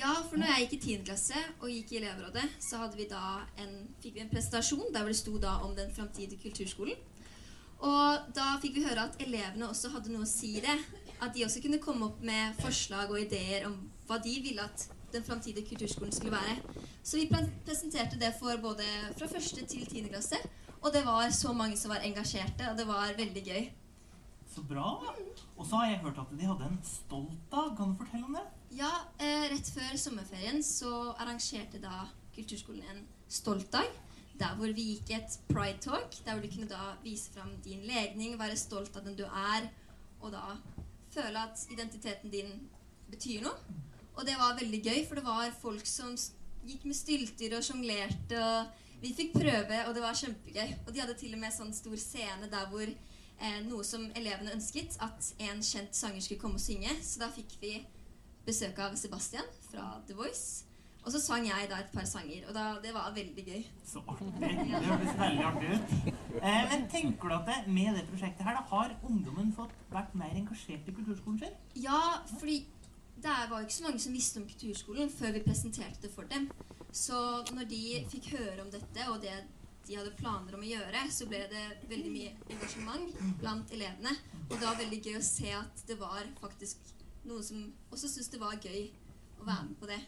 Ja, 0.00 0.14
for 0.30 0.38
når 0.38 0.54
jeg 0.54 0.62
gikk 0.62 0.74
i 0.74 0.82
10. 0.94 1.04
klasse 1.10 1.46
og 1.58 1.68
gikk 1.68 1.96
i 1.96 1.98
elevrådet, 2.04 2.46
så 2.62 2.84
hadde 2.84 2.96
vi 2.96 3.10
da 3.10 3.40
en, 3.60 3.74
fikk 4.00 4.14
vi 4.16 4.22
en 4.22 4.30
presentasjon 4.30 4.92
der 4.94 5.02
hvor 5.02 5.10
det 5.10 5.18
sto 5.18 5.34
da 5.42 5.58
om 5.66 5.74
den 5.76 5.90
framtidige 5.94 6.40
kulturskolen. 6.46 6.96
Og 7.80 8.32
da 8.36 8.54
fikk 8.60 8.74
vi 8.76 8.84
høre 8.84 9.06
at 9.08 9.20
elevene 9.24 9.68
også 9.70 9.88
hadde 9.94 10.12
noe 10.12 10.26
å 10.26 10.28
si 10.28 10.58
i 10.58 10.64
det. 10.64 10.76
At 11.20 11.34
de 11.34 11.44
også 11.44 11.60
kunne 11.62 11.82
komme 11.82 12.06
opp 12.06 12.22
med 12.24 12.56
forslag 12.62 13.10
og 13.10 13.20
ideer 13.20 13.66
om 13.68 13.76
hva 14.08 14.18
de 14.24 14.38
ville 14.42 14.64
at 14.64 14.88
den 15.12 15.24
framtidige 15.26 15.68
kulturskolen 15.68 16.12
skulle 16.12 16.32
være. 16.32 16.56
Så 17.02 17.16
vi 17.16 17.28
presenterte 17.66 18.18
det 18.20 18.32
for 18.38 18.56
både 18.62 18.86
fra 19.18 19.26
første 19.26 19.66
til 19.66 19.86
10. 19.86 20.08
klasse. 20.08 20.38
Og 20.80 20.92
det 20.94 21.04
var 21.04 21.30
så 21.30 21.52
mange 21.52 21.76
som 21.76 21.92
var 21.92 22.04
engasjerte, 22.04 22.70
og 22.70 22.78
det 22.78 22.86
var 22.88 23.12
veldig 23.16 23.42
gøy. 23.44 23.68
Så 24.54 24.62
bra. 24.62 25.14
Og 25.56 25.66
så 25.66 25.76
har 25.76 25.90
jeg 25.90 25.98
hørt 25.98 26.18
at 26.18 26.30
de 26.38 26.46
hadde 26.46 26.68
en 26.70 26.78
stolt-dag. 26.82 27.76
Kan 27.76 27.92
du 27.92 27.96
fortelle 27.96 28.26
om 28.26 28.38
det? 28.38 28.46
Ja, 28.78 28.90
eh, 29.20 29.50
rett 29.52 29.68
før 29.74 29.96
sommerferien 29.98 30.62
så 30.62 31.12
arrangerte 31.18 31.82
da 31.82 32.06
kulturskolen 32.34 32.82
en 32.94 33.04
stolt 33.28 33.72
dag. 33.72 33.90
Der 34.40 34.56
hvor 34.56 34.72
vi 34.72 34.86
gikk 34.94 35.10
et 35.18 35.38
pride 35.52 35.78
talk, 35.84 36.16
der 36.24 36.32
hvor 36.32 36.42
du 36.42 36.48
kunne 36.54 36.70
da 36.70 36.94
vise 37.04 37.30
fram 37.34 37.50
din 37.64 37.84
legning, 37.84 38.38
være 38.38 38.56
stolt 38.56 38.96
av 38.96 39.04
den 39.04 39.18
du 39.18 39.24
er, 39.24 39.68
og 40.20 40.32
da 40.32 40.56
føle 41.14 41.42
at 41.42 41.64
identiteten 41.72 42.32
din 42.32 42.52
betyr 43.10 43.44
noe. 43.44 43.78
Og 44.18 44.26
det 44.26 44.36
var 44.38 44.58
veldig 44.58 44.80
gøy, 44.84 45.00
for 45.08 45.18
det 45.18 45.24
var 45.24 45.52
folk 45.62 45.86
som 45.88 46.14
gikk 46.66 46.84
med 46.84 46.96
stylter 46.96 47.56
og 47.56 47.64
sjonglerte, 47.64 48.40
og 48.40 49.00
vi 49.00 49.14
fikk 49.16 49.32
prøve, 49.38 49.78
og 49.86 49.94
det 49.96 50.02
var 50.04 50.18
kjempegøy. 50.18 50.74
Og 50.86 50.92
de 50.92 51.00
hadde 51.00 51.16
til 51.16 51.32
og 51.36 51.40
med 51.40 51.54
sånn 51.54 51.72
stor 51.74 51.96
scene 52.00 52.50
der 52.52 52.66
hvor 52.72 52.84
eh, 52.84 53.60
noe 53.64 53.86
som 53.86 54.04
elevene 54.18 54.52
ønsket, 54.58 54.98
at 55.00 55.32
en 55.46 55.62
kjent 55.64 55.96
sanger 55.96 56.24
skulle 56.24 56.42
komme 56.42 56.60
og 56.60 56.64
synge. 56.64 56.92
Så 57.04 57.22
da 57.22 57.30
fikk 57.32 57.56
vi 57.62 57.78
besøk 58.44 58.78
av 58.82 58.98
Sebastian 59.00 59.48
fra 59.70 59.94
The 60.08 60.18
Voice. 60.18 60.69
Og 61.04 61.12
så 61.14 61.20
sang 61.22 61.46
jeg 61.48 61.68
da 61.70 61.78
et 61.80 61.92
par 61.94 62.04
sanger, 62.08 62.42
og 62.48 62.54
da, 62.54 62.64
det 62.84 62.90
var 62.94 63.12
veldig 63.16 63.44
gøy. 63.46 63.62
Så 63.88 64.02
artig. 64.08 64.32
Det 64.40 64.82
hørtes 64.84 65.14
veldig 65.20 65.46
artig 65.48 65.70
ut. 65.76 65.94
Eh, 66.40 66.60
men 66.72 66.84
tenker 66.92 67.30
du 67.30 67.36
at 67.38 67.48
det, 67.48 67.60
med 67.72 67.96
det 67.96 68.04
prosjektet 68.10 68.44
her, 68.46 68.58
da 68.58 68.66
har 68.74 68.92
ungdommen 69.08 69.54
fått 69.56 69.72
vært 69.92 70.12
mer 70.18 70.36
engasjert 70.36 70.90
i 70.90 70.96
kulturskolen 70.98 71.40
sin? 71.40 71.56
Ja, 71.86 72.00
fordi 72.34 72.58
det 73.20 73.38
var 73.50 73.56
jo 73.60 73.68
ikke 73.68 73.78
så 73.78 73.86
mange 73.88 74.02
som 74.04 74.16
visste 74.16 74.42
om 74.42 74.46
kulturskolen 74.48 75.10
før 75.12 75.34
vi 75.36 75.46
presenterte 75.46 76.04
det 76.04 76.12
for 76.12 76.28
dem. 76.28 76.50
Så 76.92 77.16
når 77.54 77.68
de 77.70 77.82
fikk 78.12 78.32
høre 78.34 78.60
om 78.64 78.70
dette, 78.72 79.08
og 79.08 79.20
det 79.24 79.34
de 79.88 79.96
hadde 79.98 80.14
planer 80.20 80.54
om 80.54 80.62
å 80.62 80.68
gjøre, 80.68 81.02
så 81.10 81.26
ble 81.26 81.40
det 81.50 81.64
veldig 81.90 82.10
mye 82.12 82.32
engasjement 82.52 83.14
blant 83.40 83.72
elevene. 83.74 84.12
Og 84.46 84.54
det 84.54 84.62
var 84.62 84.78
veldig 84.78 85.00
gøy 85.02 85.18
å 85.18 85.24
se 85.26 85.50
at 85.56 85.84
det 85.88 85.96
var 85.98 86.28
faktisk 86.42 86.92
noen 87.26 87.44
som 87.44 87.64
også 87.90 88.08
syntes 88.08 88.30
det 88.32 88.40
var 88.42 88.60
gøy 88.62 88.84
å 89.40 89.48
være 89.48 89.66
med 89.66 89.76
på 89.80 89.88
det. 89.90 89.98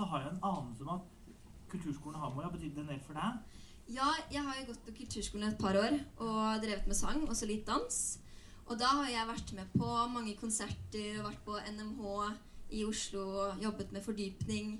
Så 0.00 0.06
har 0.08 0.22
jeg 0.22 0.30
en 0.32 0.44
anelse 0.48 0.84
om 0.86 0.94
at 0.94 1.08
kulturskolen 1.68 2.20
Hamar 2.22 2.46
har 2.46 2.52
betydd 2.54 2.78
en 2.80 2.86
del 2.88 3.00
for 3.04 3.18
deg. 3.20 3.58
Ja, 3.92 4.06
jeg 4.32 4.40
har 4.46 4.56
jo 4.56 4.70
gått 4.70 4.86
på 4.86 4.94
kulturskolen 4.96 5.50
et 5.50 5.58
par 5.60 5.76
år 5.76 5.96
og 6.24 6.62
drevet 6.62 6.86
med 6.88 6.96
sang, 6.96 7.26
og 7.26 7.36
så 7.36 7.48
litt 7.50 7.66
dans. 7.68 7.98
Og 8.64 8.78
da 8.80 8.94
har 9.02 9.10
jeg 9.12 9.28
vært 9.28 9.52
med 9.58 9.74
på 9.76 9.90
mange 10.14 10.32
konserter 10.40 11.18
og 11.18 11.26
vært 11.26 11.44
på 11.44 11.58
NMH 11.74 12.08
i 12.80 12.86
Oslo 12.88 13.26
og 13.42 13.60
jobbet 13.60 13.92
med 13.92 14.06
fordypning. 14.06 14.72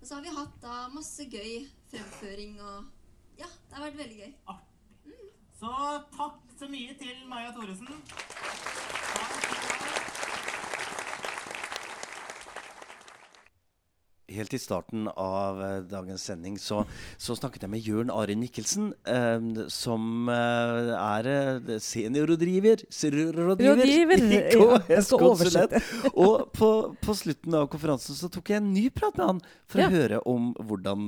Og 0.00 0.08
så 0.08 0.16
har 0.16 0.24
vi 0.24 0.36
hatt 0.38 0.56
da 0.64 0.80
masse 0.96 1.28
gøy 1.28 1.66
fremføring 1.92 2.56
og 2.64 2.88
Ja, 3.36 3.50
det 3.68 3.76
har 3.76 3.84
vært 3.90 4.00
veldig 4.00 4.20
gøy. 4.22 4.32
Så 5.60 5.76
takk 6.16 6.40
så 6.56 6.72
mye 6.72 6.96
til 7.04 7.26
Maja 7.28 7.52
Thoresen. 7.52 9.03
Helt 14.34 14.54
i 14.56 14.60
starten 14.60 15.08
av 15.14 15.60
eh, 15.62 15.76
dagens 15.90 16.24
sending 16.28 16.56
så, 16.60 16.82
så 17.20 17.36
snakket 17.38 17.64
jeg 17.66 17.72
med 17.72 17.84
Jørn 17.86 18.10
Are 18.14 18.34
Nikkelsen, 18.38 18.92
eh, 19.06 19.64
som 19.72 20.28
eh, 20.32 20.92
er 20.98 21.28
eh, 21.30 21.74
seniorrådgiver 21.82 22.84
Rådgiver 22.84 23.78
Rådgiver, 23.80 24.22
i 24.24 24.38
ja, 24.38 24.78
jeg 24.88 25.02
KS 25.02 25.08
skal 25.10 25.22
Konsulent. 25.22 25.74
oversette. 25.76 26.10
Og 26.24 26.48
på, 26.56 26.70
på 27.04 27.14
slutten 27.18 27.54
av 27.58 27.68
konferansen 27.72 28.16
så 28.18 28.30
tok 28.32 28.50
jeg 28.54 28.62
en 28.62 28.72
ny 28.74 28.88
prat 28.94 29.16
med 29.20 29.26
han 29.34 29.42
for 29.70 29.82
Ja. 29.82 29.88
å 29.88 29.94
høre 29.94 30.20
om 30.30 30.50
hvordan, 30.66 31.06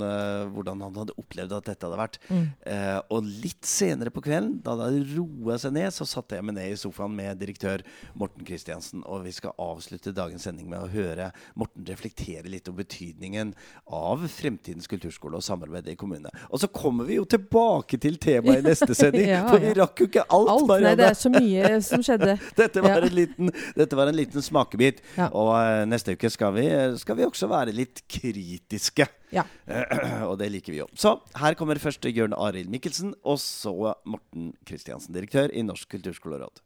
hvordan 0.54 0.80
han 0.86 0.96
hadde 1.00 1.14
opplevd 1.20 1.52
at 1.58 1.68
dette 1.70 1.86
hadde 1.86 1.98
vært. 2.00 2.18
Mm. 2.30 2.46
Eh, 2.66 2.98
og 3.14 3.28
litt 3.44 3.66
senere 3.68 4.10
på 4.14 4.22
kvelden, 4.26 4.58
da 4.64 4.74
det 4.78 4.88
hadde 4.88 5.16
roa 5.16 5.58
seg 5.62 5.74
ned, 5.76 5.92
så 5.94 6.06
satte 6.08 6.38
jeg 6.38 6.46
meg 6.46 6.56
ned 6.58 6.72
i 6.72 6.78
sofaen 6.80 7.14
med 7.16 7.38
direktør 7.40 7.84
Morten 8.18 8.46
Kristiansen. 8.48 9.04
Og 9.06 9.24
vi 9.26 9.32
skal 9.36 9.54
avslutte 9.62 10.14
dagens 10.16 10.46
sending 10.48 10.68
med 10.70 10.82
å 10.82 10.90
høre 10.92 11.30
Morten 11.58 11.86
reflektere 11.88 12.50
litt 12.52 12.68
om 12.68 12.76
betydningen 12.76 13.15
betydningen 13.16 13.54
av 13.86 14.24
fremtidens 14.28 14.86
kulturskole 14.90 15.36
og 15.38 15.42
samarbeidet 15.44 15.92
i 15.94 15.96
kommunene. 15.96 16.30
Og 16.50 16.60
så 16.60 16.68
kommer 16.68 17.04
vi 17.08 17.16
jo 17.16 17.24
tilbake 17.24 17.98
til 17.98 18.18
temaet 18.18 18.60
i 18.62 18.66
neste 18.68 18.94
sending, 18.94 19.28
Ja, 19.36 19.46
for 19.48 19.58
vi 19.62 19.72
rakk 19.76 20.00
jo 20.00 20.06
ikke 20.10 20.24
alt. 20.28 20.50
Alt, 20.52 20.82
nei, 20.84 20.94
det 20.96 21.06
er 21.10 21.16
så 21.18 21.30
mye 21.32 21.80
som 21.82 22.02
skjedde. 22.04 22.36
Dette 22.60 22.82
var, 22.84 22.96
Ja. 23.00 23.06
en 23.06 23.14
liten, 23.16 23.50
dette 23.76 23.96
var 23.98 24.08
en 24.08 24.16
liten 24.16 24.42
smakebit. 24.42 25.02
Ja. 25.16 25.28
Og 25.32 25.52
uh, 25.56 25.84
neste 25.88 26.14
uke 26.16 26.30
skal 26.32 26.54
vi, 26.56 26.66
skal 27.00 27.18
vi 27.18 27.26
også 27.26 27.48
være 27.50 27.74
litt 27.76 28.04
kritiske. 28.10 29.08
Ja. 29.34 29.44
og 30.30 30.36
det 30.40 30.50
liker 30.52 30.72
vi 30.74 30.80
jo. 30.84 30.88
Så 30.94 31.16
her 31.40 31.56
kommer 31.58 31.80
først 31.82 32.04
Jørn 32.06 32.36
Arild 32.36 32.70
Mikkelsen, 32.72 33.14
og 33.24 33.40
så 33.42 33.94
Morten 34.06 34.52
Kristiansen, 34.68 35.14
direktør 35.16 35.52
i 35.52 35.64
Norsk 35.66 35.90
kulturskoleråd. 35.96 36.62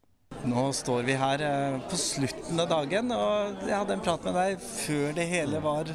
Nå 0.48 0.70
står 0.72 1.02
vi 1.04 1.14
her 1.20 1.42
eh, 1.44 1.74
på 1.90 1.96
slutten 2.00 2.60
av 2.62 2.68
dagen, 2.70 3.10
og 3.12 3.64
jeg 3.66 3.76
hadde 3.76 3.96
en 3.96 4.04
prat 4.04 4.24
med 4.24 4.36
deg 4.38 4.62
før 4.62 5.12
det 5.16 5.26
hele 5.28 5.60
var, 5.60 5.90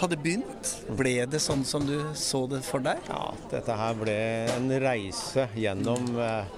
hadde 0.00 0.18
begynt. 0.22 0.70
Ble 0.96 1.18
det 1.28 1.42
sånn 1.44 1.64
som 1.68 1.84
du 1.84 1.98
så 2.16 2.46
det 2.48 2.62
for 2.64 2.84
deg? 2.84 3.02
Ja, 3.10 3.34
dette 3.52 3.76
her 3.76 3.98
ble 4.00 4.16
en 4.54 4.72
reise 4.82 5.44
gjennom 5.58 6.08
eh, 6.16 6.56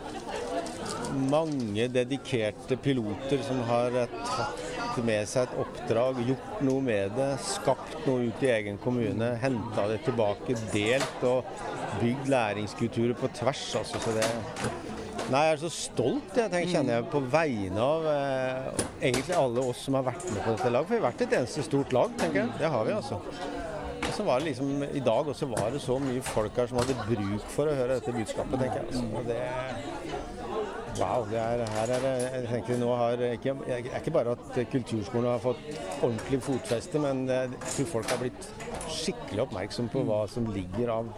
mange 1.32 1.88
dedikerte 1.90 2.78
piloter 2.78 3.42
som 3.46 3.64
har 3.66 3.98
eh, 4.04 4.16
tatt 4.30 5.02
med 5.02 5.26
seg 5.26 5.48
et 5.48 5.58
oppdrag, 5.58 6.22
gjort 6.28 6.62
noe 6.62 6.86
med 6.86 7.16
det, 7.18 7.32
skapt 7.42 7.96
noe 8.06 8.28
ut 8.28 8.44
i 8.46 8.52
egen 8.54 8.78
kommune, 8.78 9.34
henta 9.42 9.88
det 9.90 10.04
tilbake, 10.06 10.54
delt 10.70 11.26
og 11.26 11.42
bygd 11.98 12.30
læringskulturer 12.30 13.18
på 13.18 13.32
tvers. 13.40 13.66
Altså, 13.80 13.98
så 13.98 14.14
det 14.14 14.28
Nei, 15.32 15.40
jeg 15.46 15.54
er 15.54 15.60
så 15.62 15.70
stolt, 15.72 16.34
jeg 16.36 16.50
tenker, 16.52 16.70
kjenner 16.74 16.98
jeg, 16.98 17.06
på 17.12 17.20
vegne 17.32 17.84
av 17.84 18.08
eh, 18.10 18.82
egentlig 19.08 19.36
alle 19.38 19.64
oss 19.72 19.84
som 19.86 19.96
har 19.98 20.04
vært 20.10 20.26
med 20.28 20.42
på 20.44 20.54
dette 20.56 20.72
laget. 20.74 20.88
For 20.88 20.94
vi 20.94 21.00
har 21.00 21.06
vært 21.08 21.24
et 21.24 21.36
eneste 21.38 21.64
stort 21.64 21.94
lag, 21.96 22.12
tenker 22.20 22.42
jeg. 22.42 22.52
Det 22.60 22.72
har 22.74 22.84
vi, 22.88 22.96
altså. 22.98 23.20
Og 24.04 24.10
så 24.12 24.26
var 24.26 24.42
det 24.42 24.50
liksom, 24.50 24.84
I 24.84 25.02
dag 25.02 25.30
også 25.32 25.48
var 25.50 25.72
det 25.72 25.80
så 25.82 25.96
mye 26.02 26.22
folk 26.28 26.60
her 26.60 26.68
som 26.70 26.82
hadde 26.82 26.98
bruk 27.08 27.48
for 27.54 27.70
å 27.70 27.76
høre 27.78 27.96
dette 27.96 28.14
budskapet, 28.14 28.60
tenker 28.60 28.82
jeg. 28.82 28.90
Altså. 28.90 29.06
Og 29.16 29.30
det 29.30 29.40
Wow. 30.94 31.24
Det 31.26 31.38
er, 31.40 31.64
her 31.74 31.90
er 31.90 32.02
det 32.04 32.10
jeg 32.22 32.42
tenker 32.46 32.76
nå 32.78 32.92
har 32.94 33.22
ikke, 33.32 33.54
ikke 33.98 34.12
bare 34.14 34.36
at 34.36 34.58
kulturskolen 34.70 35.26
har 35.26 35.40
fått 35.42 35.62
ordentlig 35.96 36.38
fotfeste, 36.44 37.00
men 37.02 37.24
jeg 37.26 37.50
tror 37.64 37.88
folk 37.96 38.12
har 38.12 38.20
blitt 38.22 38.46
skikkelig 38.86 39.42
oppmerksom 39.48 39.90
på 39.90 40.04
hva 40.06 40.20
som 40.30 40.46
ligger 40.54 40.92
av 40.94 41.10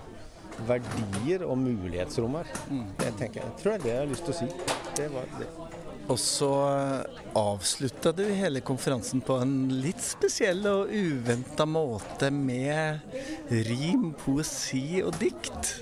verdier 0.69 1.47
og 1.47 1.59
mulighetsrom 1.61 2.39
her. 2.41 2.53
Det 3.01 3.13
tenker 3.21 3.43
jeg, 3.43 3.57
tror 3.61 3.77
jeg 3.77 3.85
det 3.87 3.93
jeg 3.93 4.03
har 4.03 4.13
lyst 4.13 4.29
til 4.29 4.35
å 4.35 4.41
si. 4.41 4.51
Det 4.97 5.09
var 5.13 5.35
det. 5.39 5.51
Og 6.07 6.19
så 6.23 6.51
avslutta 7.35 8.13
du 8.15 8.23
hele 8.31 8.61
konferansen 8.63 9.21
på 9.27 9.41
en 9.43 9.57
litt 9.83 10.03
spesiell 10.05 10.63
og 10.71 10.93
uventa 10.95 11.67
måte 11.67 12.31
med 12.31 13.03
rim, 13.67 14.13
poesi 14.21 15.01
og 15.03 15.19
dikt. 15.19 15.73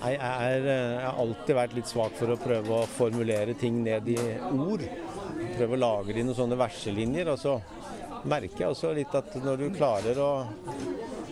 Jeg, 0.00 0.16
er, 0.16 0.64
eh, 0.64 0.94
jeg 0.96 1.04
har 1.04 1.20
alltid 1.22 1.56
vært 1.58 1.76
litt 1.76 1.90
svak 1.90 2.14
for 2.18 2.32
å 2.32 2.38
prøve 2.40 2.80
å 2.80 2.88
formulere 2.88 3.54
ting 3.60 3.82
ned 3.84 4.08
i 4.10 4.18
ord. 4.48 4.82
Prøve 5.58 5.76
å 5.76 5.80
lage 5.80 6.14
det 6.14 6.22
i 6.22 6.26
noen 6.26 6.38
sånne 6.38 6.58
verselinjer. 6.58 7.30
Og 7.34 7.38
så 7.38 7.58
merker 8.24 8.64
jeg 8.64 8.72
også 8.74 8.94
litt 8.96 9.14
at 9.14 9.36
når 9.44 9.60
du 9.60 9.66
klarer 9.76 10.18
å 10.24 10.30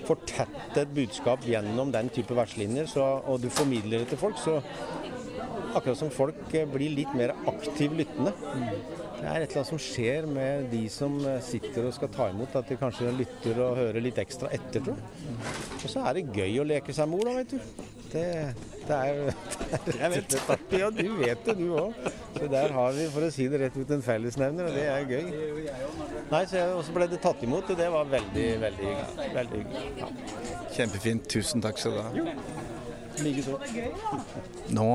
fortette 0.09 0.83
et 0.83 0.94
budskap 0.97 1.44
gjennom 1.47 1.92
den 1.94 2.09
type 2.14 2.37
vertslinjer, 2.37 2.90
og 2.99 3.42
du 3.42 3.51
formidler 3.53 4.03
det 4.03 4.12
til 4.14 4.21
folk, 4.21 4.40
så 4.40 4.59
akkurat 5.77 5.99
som 5.99 6.11
folk 6.12 6.55
eh, 6.57 6.66
blir 6.68 6.94
litt 6.97 7.12
mer 7.16 7.35
aktivt 7.51 7.97
lyttende. 7.99 8.33
Det 9.18 9.27
er 9.27 9.42
et 9.42 9.51
eller 9.51 9.61
annet 9.61 9.71
som 9.73 9.81
skjer 9.83 10.29
med 10.31 10.68
de 10.73 10.85
som 10.92 11.16
eh, 11.27 11.40
sitter 11.44 11.88
og 11.88 11.94
skal 11.97 12.12
ta 12.14 12.29
imot, 12.33 12.57
at 12.59 12.71
de 12.71 12.79
kanskje 12.81 13.14
lytter 13.18 13.61
og 13.64 13.79
hører 13.79 14.03
litt 14.05 14.21
ekstra 14.23 14.51
etter, 14.55 14.83
tror 14.85 14.97
jeg. 14.97 15.38
Og 15.79 15.88
så 15.92 16.05
er 16.07 16.18
det 16.18 16.29
gøy 16.35 16.61
å 16.62 16.68
leke 16.68 16.94
seg 16.97 17.11
med 17.11 17.23
ord, 17.23 17.31
da, 17.31 17.38
vet 17.42 17.57
du. 17.57 17.98
Det, 18.12 18.55
det 18.88 18.97
er 18.97 19.18
artig. 19.29 20.38
Ja, 20.81 20.88
du 20.90 21.09
vet 21.18 21.44
det, 21.44 21.55
du 21.59 21.66
òg. 21.77 21.97
Så 22.37 22.47
der 22.51 22.73
har 22.73 22.94
vi, 22.97 23.05
for 23.12 23.27
å 23.27 23.31
si 23.33 23.49
det 23.51 23.61
rett 23.61 23.77
ut, 23.77 23.90
en 23.92 24.05
fellesnevner, 24.05 24.71
og 24.71 24.77
det 24.77 24.87
er 24.88 25.05
gøy. 25.09 25.27
Nei, 26.31 26.42
så 26.49 26.59
jeg, 26.61 26.73
også 26.79 26.94
ble 26.97 27.09
det 27.11 27.21
tatt 27.25 27.42
imot, 27.44 27.68
og 27.68 27.81
det 27.81 27.88
var 27.92 28.09
veldig, 28.09 28.49
veldig, 28.64 28.94
veldig 29.37 29.62
ja. 30.01 30.11
Kjempefint. 30.77 31.29
Tusen 31.29 31.64
takk 31.64 31.81
skal 31.81 31.99
du 31.99 32.03
ha. 32.05 32.37
Likeså. 33.25 33.59
Nå 34.77 34.90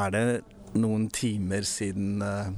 er 0.00 0.14
det 0.14 0.24
noen 0.80 1.08
timer 1.14 1.66
siden 1.66 2.20
eh, 2.22 2.50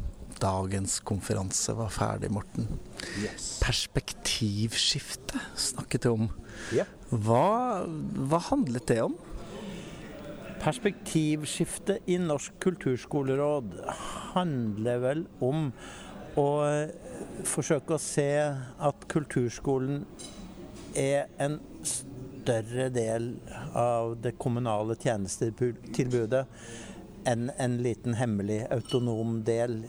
dagens 0.42 0.98
konferanse 1.07 1.74
var 1.78 1.92
ferdig, 1.94 2.31
Morten. 2.35 2.68
Perspektivskifte 3.62 5.40
snakket 5.57 6.07
du 6.07 6.11
om. 6.12 6.28
Ja. 6.74 6.87
Hva, 7.11 7.85
hva 8.28 8.40
handlet 8.50 8.88
det 8.90 9.00
om? 9.05 9.16
Perspektivskifte 10.62 11.98
i 12.11 12.18
Norsk 12.22 12.55
kulturskoleråd 12.62 13.74
handler 14.35 15.02
vel 15.02 15.24
om 15.42 15.70
å 16.38 16.46
eh, 16.68 16.92
forsøke 17.48 17.96
å 17.96 18.02
se 18.02 18.31
at 18.46 19.09
kulturskolen 19.11 20.05
er 20.98 21.28
en 21.42 21.59
større 21.87 22.88
del 22.92 23.33
av 23.78 24.16
det 24.22 24.35
kommunale 24.40 24.96
tjenestetilbudet 25.00 26.44
enn 27.28 27.50
en 27.56 27.78
liten 27.82 28.14
hemmelig 28.18 28.64
autonom 28.74 29.40
del 29.46 29.82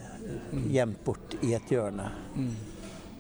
gjemt 0.70 1.04
bort 1.06 1.38
i 1.42 1.54
et 1.58 1.72
hjørne. 1.72 2.10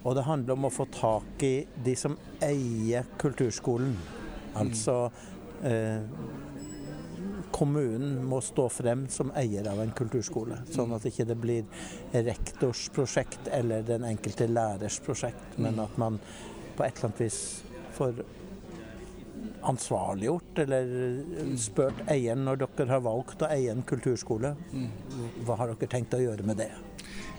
Og 0.03 0.15
det 0.17 0.25
handler 0.27 0.57
om 0.57 0.67
å 0.67 0.73
få 0.73 0.85
tak 0.91 1.43
i 1.47 1.53
de 1.85 1.95
som 1.95 2.17
eier 2.43 3.07
kulturskolen. 3.21 3.95
Altså 4.59 4.97
eh, 5.63 6.03
kommunen 7.53 8.17
må 8.25 8.41
stå 8.41 8.67
frem 8.69 9.07
som 9.09 9.31
eier 9.37 9.67
av 9.71 9.79
en 9.81 9.93
kulturskole. 9.95 10.59
Sånn 10.73 10.93
at 10.95 11.05
ikke 11.07 11.25
det 11.29 11.37
blir 11.39 11.65
rektors 12.11 12.87
prosjekt 12.93 13.47
eller 13.51 13.85
den 13.87 14.05
enkelte 14.09 14.49
lærers 14.49 14.99
prosjekt, 15.05 15.57
men 15.61 15.79
at 15.79 15.97
man 16.01 16.19
på 16.75 16.83
et 16.83 16.97
eller 16.97 17.11
annet 17.11 17.21
vis 17.21 17.39
får 17.93 18.23
ansvarliggjort 19.69 20.63
eller 20.65 20.91
spurt 21.61 22.03
eieren 22.11 22.43
når 22.47 22.63
dere 22.63 22.91
har 22.91 23.05
valgt 23.05 23.45
å 23.45 23.51
eie 23.53 23.71
en 23.73 23.85
kulturskole. 23.87 24.55
Hva 25.45 25.59
har 25.59 25.73
dere 25.73 25.91
tenkt 25.91 26.15
å 26.17 26.21
gjøre 26.23 26.45
med 26.47 26.61
det? 26.63 26.71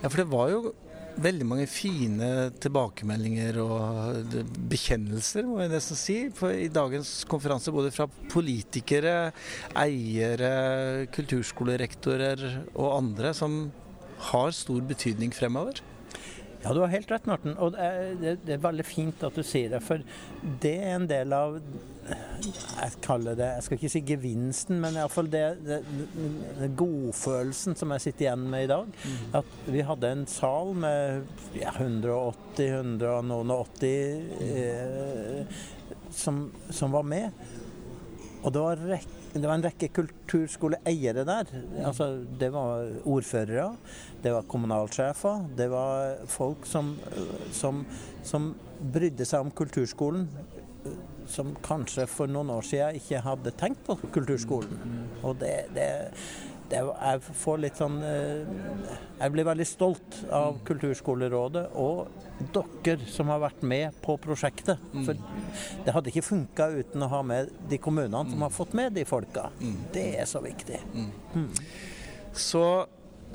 Ja, 0.03 0.09
for 0.09 0.21
det 0.21 0.31
var 0.33 0.51
jo 0.53 0.75
veldig 1.15 1.47
mange 1.47 1.67
fine 1.71 2.29
tilbakemeldinger 2.63 3.59
og 3.63 4.35
bekjennelser, 4.71 5.47
må 5.47 5.61
jeg 5.63 5.73
nesten 5.73 5.99
si, 5.99 6.17
på, 6.35 6.51
i 6.51 6.71
dagens 6.73 7.13
konferanse. 7.31 7.73
Både 7.75 7.93
fra 7.95 8.09
politikere, 8.33 9.31
eiere, 9.79 11.07
kulturskolerektorer 11.15 12.45
og 12.75 12.91
andre 12.97 13.35
som 13.37 13.69
har 14.31 14.55
stor 14.57 14.83
betydning 14.89 15.35
fremover. 15.35 15.83
Ja, 16.65 16.73
du 16.73 16.81
har 16.81 16.89
helt 16.89 17.11
rett, 17.13 17.27
Morten. 17.29 17.59
Og 17.61 17.75
det 17.75 17.85
er, 17.85 18.39
det, 18.41 18.55
er 18.55 18.63
veldig 18.63 18.85
fint 18.89 19.25
at 19.27 19.37
du 19.37 19.43
sier 19.45 19.75
det. 19.75 19.83
For 19.85 20.01
det 20.63 20.73
er 20.81 20.95
en 20.97 21.09
del 21.11 21.35
av 21.37 21.59
Jeg 22.05 22.99
kaller 23.05 23.37
det 23.39 23.47
Jeg 23.55 23.65
skal 23.65 23.79
ikke 23.79 23.91
si 23.93 24.03
gevinsten, 24.05 24.81
men 24.81 24.97
iallfall 24.97 25.29
det, 25.33 25.43
det, 25.65 25.79
det 26.59 26.71
godfølelsen 26.81 27.77
som 27.81 27.93
jeg 27.95 28.05
sitter 28.07 28.27
igjen 28.27 28.47
med 28.55 28.65
i 28.65 28.71
dag. 28.73 28.97
At 29.41 29.51
vi 29.69 29.85
hadde 29.85 30.13
en 30.17 30.25
sal 30.31 30.73
med 30.87 31.29
ja, 31.61 31.75
180, 31.77 32.65
180 33.13 33.93
eh, 34.49 35.61
som, 36.15 36.47
som 36.73 36.97
var 36.97 37.05
med. 37.13 37.45
Og 38.45 38.53
det 38.53 38.65
var, 38.65 38.89
det 39.35 39.49
var 39.49 39.59
en 39.59 39.65
rekke 39.67 39.89
kulturskoleeiere 39.97 41.25
der. 41.27 41.49
Altså, 41.85 42.11
det 42.41 42.53
var 42.55 42.91
ordførere, 43.03 43.73
det 44.23 44.33
var 44.35 44.47
kommunalsjefer, 44.49 45.49
det 45.59 45.67
var 45.73 46.21
folk 46.31 46.67
som, 46.71 46.95
som, 47.53 47.83
som 48.23 48.53
brydde 48.95 49.27
seg 49.27 49.47
om 49.47 49.51
kulturskolen. 49.51 50.29
Som 51.31 51.55
kanskje 51.65 52.05
for 52.11 52.29
noen 52.29 52.51
år 52.53 52.67
siden 52.69 52.99
ikke 52.99 53.23
hadde 53.25 53.55
tenkt 53.57 53.87
på 53.87 53.97
kulturskolen. 54.13 54.83
Og 55.25 55.39
det, 55.41 55.55
det, 55.75 55.89
det 56.13 56.54
Jeg 56.75 57.37
får 57.41 57.61
litt 57.63 57.79
sånn 57.81 58.01
eh, 58.05 58.89
Jeg 59.21 59.35
blir 59.35 59.47
veldig 59.47 59.67
stolt 59.69 60.19
av 60.35 60.59
Kulturskolerådet 60.67 61.67
og 61.81 62.09
dere 62.85 63.07
som 63.11 63.31
har 63.33 63.43
vært 63.45 63.63
med 63.67 63.95
på 64.05 64.17
prosjektet. 64.21 64.83
For 65.07 65.15
det 65.85 65.95
hadde 65.95 66.11
ikke 66.11 66.27
funka 66.27 66.69
uten 66.75 67.07
å 67.07 67.11
ha 67.13 67.23
med 67.27 67.53
de 67.71 67.79
kommunene 67.83 68.27
som 68.31 68.43
har 68.45 68.53
fått 68.55 68.75
med 68.77 68.97
de 68.99 69.07
folka. 69.09 69.49
Det 69.95 70.09
er 70.19 70.29
så 70.29 70.43
viktig. 70.45 70.81
Mm. 70.95 71.49
Så 72.35 72.65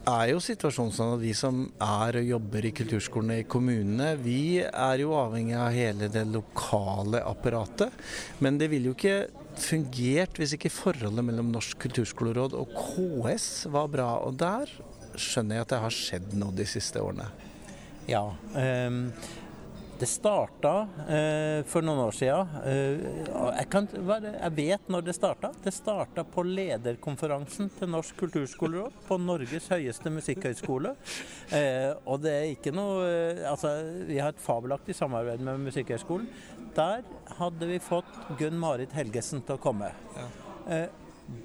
er 0.10 0.32
jo 0.34 0.42
situasjonen 0.44 0.94
sånn 0.96 1.14
at 1.16 1.22
vi 1.22 1.32
som 1.38 1.62
er 1.84 2.20
og 2.20 2.30
jobber 2.34 2.68
i 2.68 2.74
kulturskolene 2.76 3.40
i 3.42 3.48
kommunene, 3.50 4.14
vi 4.22 4.62
er 4.62 5.04
jo 5.04 5.16
avhengig 5.18 5.58
av 5.60 5.74
hele 5.76 6.10
det 6.12 6.26
lokale 6.30 7.22
apparatet. 7.28 7.96
Men 8.44 8.60
det 8.62 8.70
ville 8.74 8.92
jo 8.92 8.98
ikke 8.98 9.30
fungert 9.60 10.40
hvis 10.40 10.56
ikke 10.56 10.72
forholdet 10.72 11.26
mellom 11.26 11.52
Norsk 11.54 11.82
kulturskoleråd 11.84 12.56
og 12.58 12.74
KS 12.78 13.50
var 13.74 13.92
bra. 13.92 14.10
Og 14.26 14.40
der 14.40 14.72
skjønner 15.20 15.60
jeg 15.60 15.68
at 15.68 15.74
det 15.74 15.84
har 15.84 15.96
skjedd 15.96 16.36
noe 16.40 16.56
de 16.56 16.68
siste 16.70 17.04
årene. 17.04 17.28
Ja. 18.10 18.24
ehm, 18.58 19.10
Det 20.00 20.08
starta 20.08 20.88
eh, 21.12 21.62
for 21.68 21.84
noen 21.84 22.06
år 22.06 22.16
siden. 22.16 22.52
Eh, 22.64 23.02
jeg, 23.58 23.66
kan, 23.72 23.88
jeg 23.92 24.52
vet 24.56 24.86
når 24.88 25.04
det 25.10 25.16
starta. 25.18 25.50
Det 25.60 25.74
starta 25.76 26.24
på 26.24 26.46
lederkonferansen 26.48 27.68
til 27.76 27.92
Norsk 27.92 28.16
kulturskoleråd 28.22 28.96
på 29.10 29.18
Norges 29.20 29.68
høyeste 29.74 30.14
musikkhøgskole. 30.16 30.94
Eh, 31.52 31.92
og 32.08 32.24
det 32.24 32.36
er 32.38 32.48
ikke 32.54 32.72
noe 32.76 33.04
eh, 33.10 33.44
Altså, 33.50 33.74
vi 34.08 34.22
har 34.22 34.32
et 34.32 34.40
fabelaktig 34.40 34.96
samarbeid 34.96 35.44
med 35.44 35.66
Musikkhøgskolen. 35.68 36.30
Der 36.78 37.04
hadde 37.42 37.68
vi 37.68 37.82
fått 37.84 38.16
Gunn 38.40 38.60
Marit 38.62 38.96
Helgesen 38.96 39.44
til 39.44 39.58
å 39.58 39.64
komme. 39.68 39.92
Eh, 40.70 40.88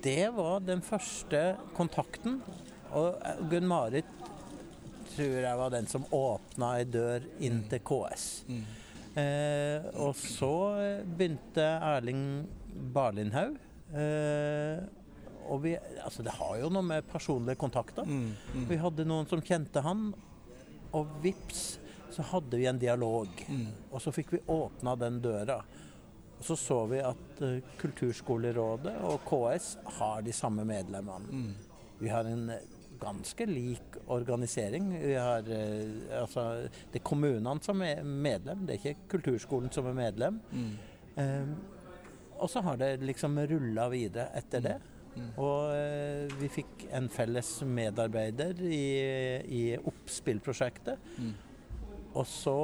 det 0.04 0.28
var 0.36 0.62
den 0.62 0.84
første 0.84 1.56
kontakten. 1.74 2.38
Og 2.94 3.18
eh, 3.18 3.42
Gunn 3.50 3.66
Marit 3.66 4.23
tror 5.14 5.36
jeg 5.46 5.60
var 5.60 5.70
den 5.74 5.86
som 5.90 6.04
åpna 6.14 6.72
ei 6.78 6.84
dør 6.88 7.24
inn 7.44 7.62
til 7.70 7.82
KS. 7.86 8.26
Eh, 9.14 9.86
og 10.02 10.16
så 10.18 10.52
begynte 11.06 11.64
Erling 11.94 12.44
Barlindhaug. 12.94 13.56
Eh, 13.94 14.82
og 15.44 15.60
vi, 15.62 15.74
altså 16.02 16.24
det 16.24 16.34
har 16.38 16.56
jo 16.62 16.70
noe 16.72 16.86
med 16.88 17.06
personlige 17.10 17.60
kontakter. 17.60 18.08
Vi 18.68 18.78
hadde 18.80 19.04
noen 19.06 19.28
som 19.28 19.42
kjente 19.44 19.82
han, 19.84 20.08
og 20.94 21.10
vips, 21.22 21.64
så 22.14 22.24
hadde 22.30 22.56
vi 22.56 22.68
en 22.70 22.78
dialog. 22.80 23.28
Og 23.90 24.00
så 24.02 24.12
fikk 24.14 24.32
vi 24.36 24.44
åpna 24.54 24.94
den 24.96 25.20
døra. 25.24 25.58
Og 26.38 26.44
så 26.46 26.56
så 26.58 26.78
vi 26.90 26.98
at 27.04 27.42
uh, 27.42 27.58
Kulturskolerådet 27.80 28.94
og 29.08 29.22
KS 29.28 29.68
har 29.98 30.24
de 30.26 30.32
samme 30.34 30.64
medlemmene. 30.68 31.54
Vi 32.00 32.10
har 32.10 32.26
en 32.28 32.50
ganske 33.04 33.46
lik 33.50 34.00
organisering. 34.12 34.90
Vi 35.02 35.14
har, 35.14 35.46
eh, 35.52 36.20
altså, 36.22 36.48
det 36.92 37.00
er 37.00 37.06
kommunene 37.06 37.60
som 37.64 37.82
er 37.84 38.02
medlem, 38.02 38.64
det 38.66 38.78
er 38.78 38.82
ikke 38.82 39.08
kulturskolen 39.16 39.72
som 39.72 39.86
er 39.92 40.00
medlem. 40.00 40.40
Eh, 41.20 41.54
og 42.40 42.50
så 42.50 42.64
har 42.66 42.76
det 42.80 42.96
liksom 43.06 43.38
rulla 43.46 43.88
videre 43.92 44.28
etter 44.40 44.64
det. 44.64 44.76
Og 45.38 45.70
eh, 45.70 46.32
vi 46.40 46.48
fikk 46.50 46.88
en 46.98 47.06
felles 47.12 47.50
medarbeider 47.62 48.58
i, 48.66 48.86
i 49.46 49.62
oppspillprosjektet. 49.78 50.98
Og 52.14 52.26
så 52.30 52.56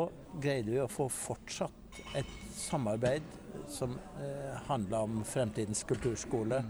greide 0.42 0.74
vi 0.74 0.80
å 0.82 0.90
få 0.90 1.08
fortsatt 1.10 2.00
et 2.18 2.34
samarbeid 2.54 3.22
som 3.70 3.96
eh, 4.22 4.58
handla 4.68 5.04
om 5.06 5.22
fremtidens 5.26 5.82
kulturskole. 5.86 6.62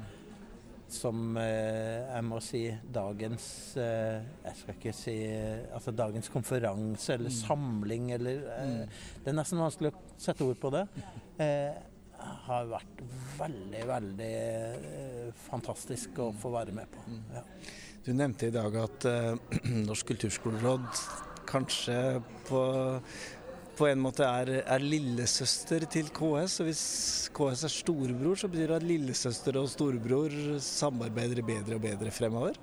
Som 0.91 1.37
eh, 1.39 2.03
jeg 2.03 2.25
må 2.27 2.41
si 2.43 2.65
dagens 2.91 3.45
eh, 3.79 4.25
Jeg 4.43 4.57
skal 4.59 4.75
ikke 4.75 4.95
si 4.97 5.15
eh, 5.23 5.69
altså 5.77 5.95
dagens 5.95 6.31
konferanse 6.35 7.15
eller 7.15 7.31
samling 7.35 8.11
eller 8.17 8.43
eh, 8.57 9.05
Det 9.23 9.31
er 9.31 9.39
nesten 9.39 9.63
vanskelig 9.63 9.93
å 9.93 10.03
sette 10.19 10.47
ord 10.47 10.59
på 10.61 10.73
det. 10.75 10.83
Eh, 11.41 11.79
har 12.21 12.67
vært 12.69 12.99
veldig, 13.39 13.85
veldig 13.89 14.35
fantastisk 15.47 16.19
å 16.21 16.27
få 16.37 16.51
være 16.53 16.75
med 16.77 16.91
på. 16.93 17.05
Ja. 17.33 17.45
Du 18.05 18.11
nevnte 18.13 18.51
i 18.51 18.53
dag 18.53 18.77
at 18.83 19.07
Norsk 19.89 20.11
kulturskoleråd 20.11 20.91
kanskje 21.51 22.21
på, 22.49 22.61
på 23.81 23.87
en 23.89 24.01
måte 24.05 24.27
er, 24.29 24.51
er 24.61 24.83
lillesøster 24.85 25.87
til 25.91 26.11
KS. 26.13 26.59
Og 26.61 26.69
hvis 26.69 26.83
KS 27.37 27.63
er 27.67 27.73
storebror, 27.73 28.37
så 28.37 28.51
betyr 28.53 28.75
det 28.75 28.81
at 28.83 28.85
lillesøster 28.87 29.57
og 29.61 29.71
storebror 29.73 30.35
samarbeider 30.65 31.41
bedre 31.47 31.79
og 31.79 31.85
bedre 31.87 32.13
fremover? 32.13 32.59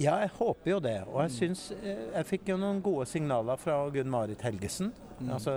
Ja, 0.00 0.16
jeg 0.24 0.32
håper 0.38 0.70
jo 0.74 0.78
det. 0.82 0.96
Og 1.08 1.18
jeg 1.22 1.32
syns 1.36 1.66
eh, 1.76 2.06
Jeg 2.16 2.26
fikk 2.26 2.48
jo 2.52 2.56
noen 2.60 2.80
gode 2.84 3.04
signaler 3.10 3.60
fra 3.60 3.76
Gunn 3.94 4.12
Marit 4.12 4.44
Helgesen, 4.44 4.92
Mm. 5.22 5.28
altså 5.36 5.52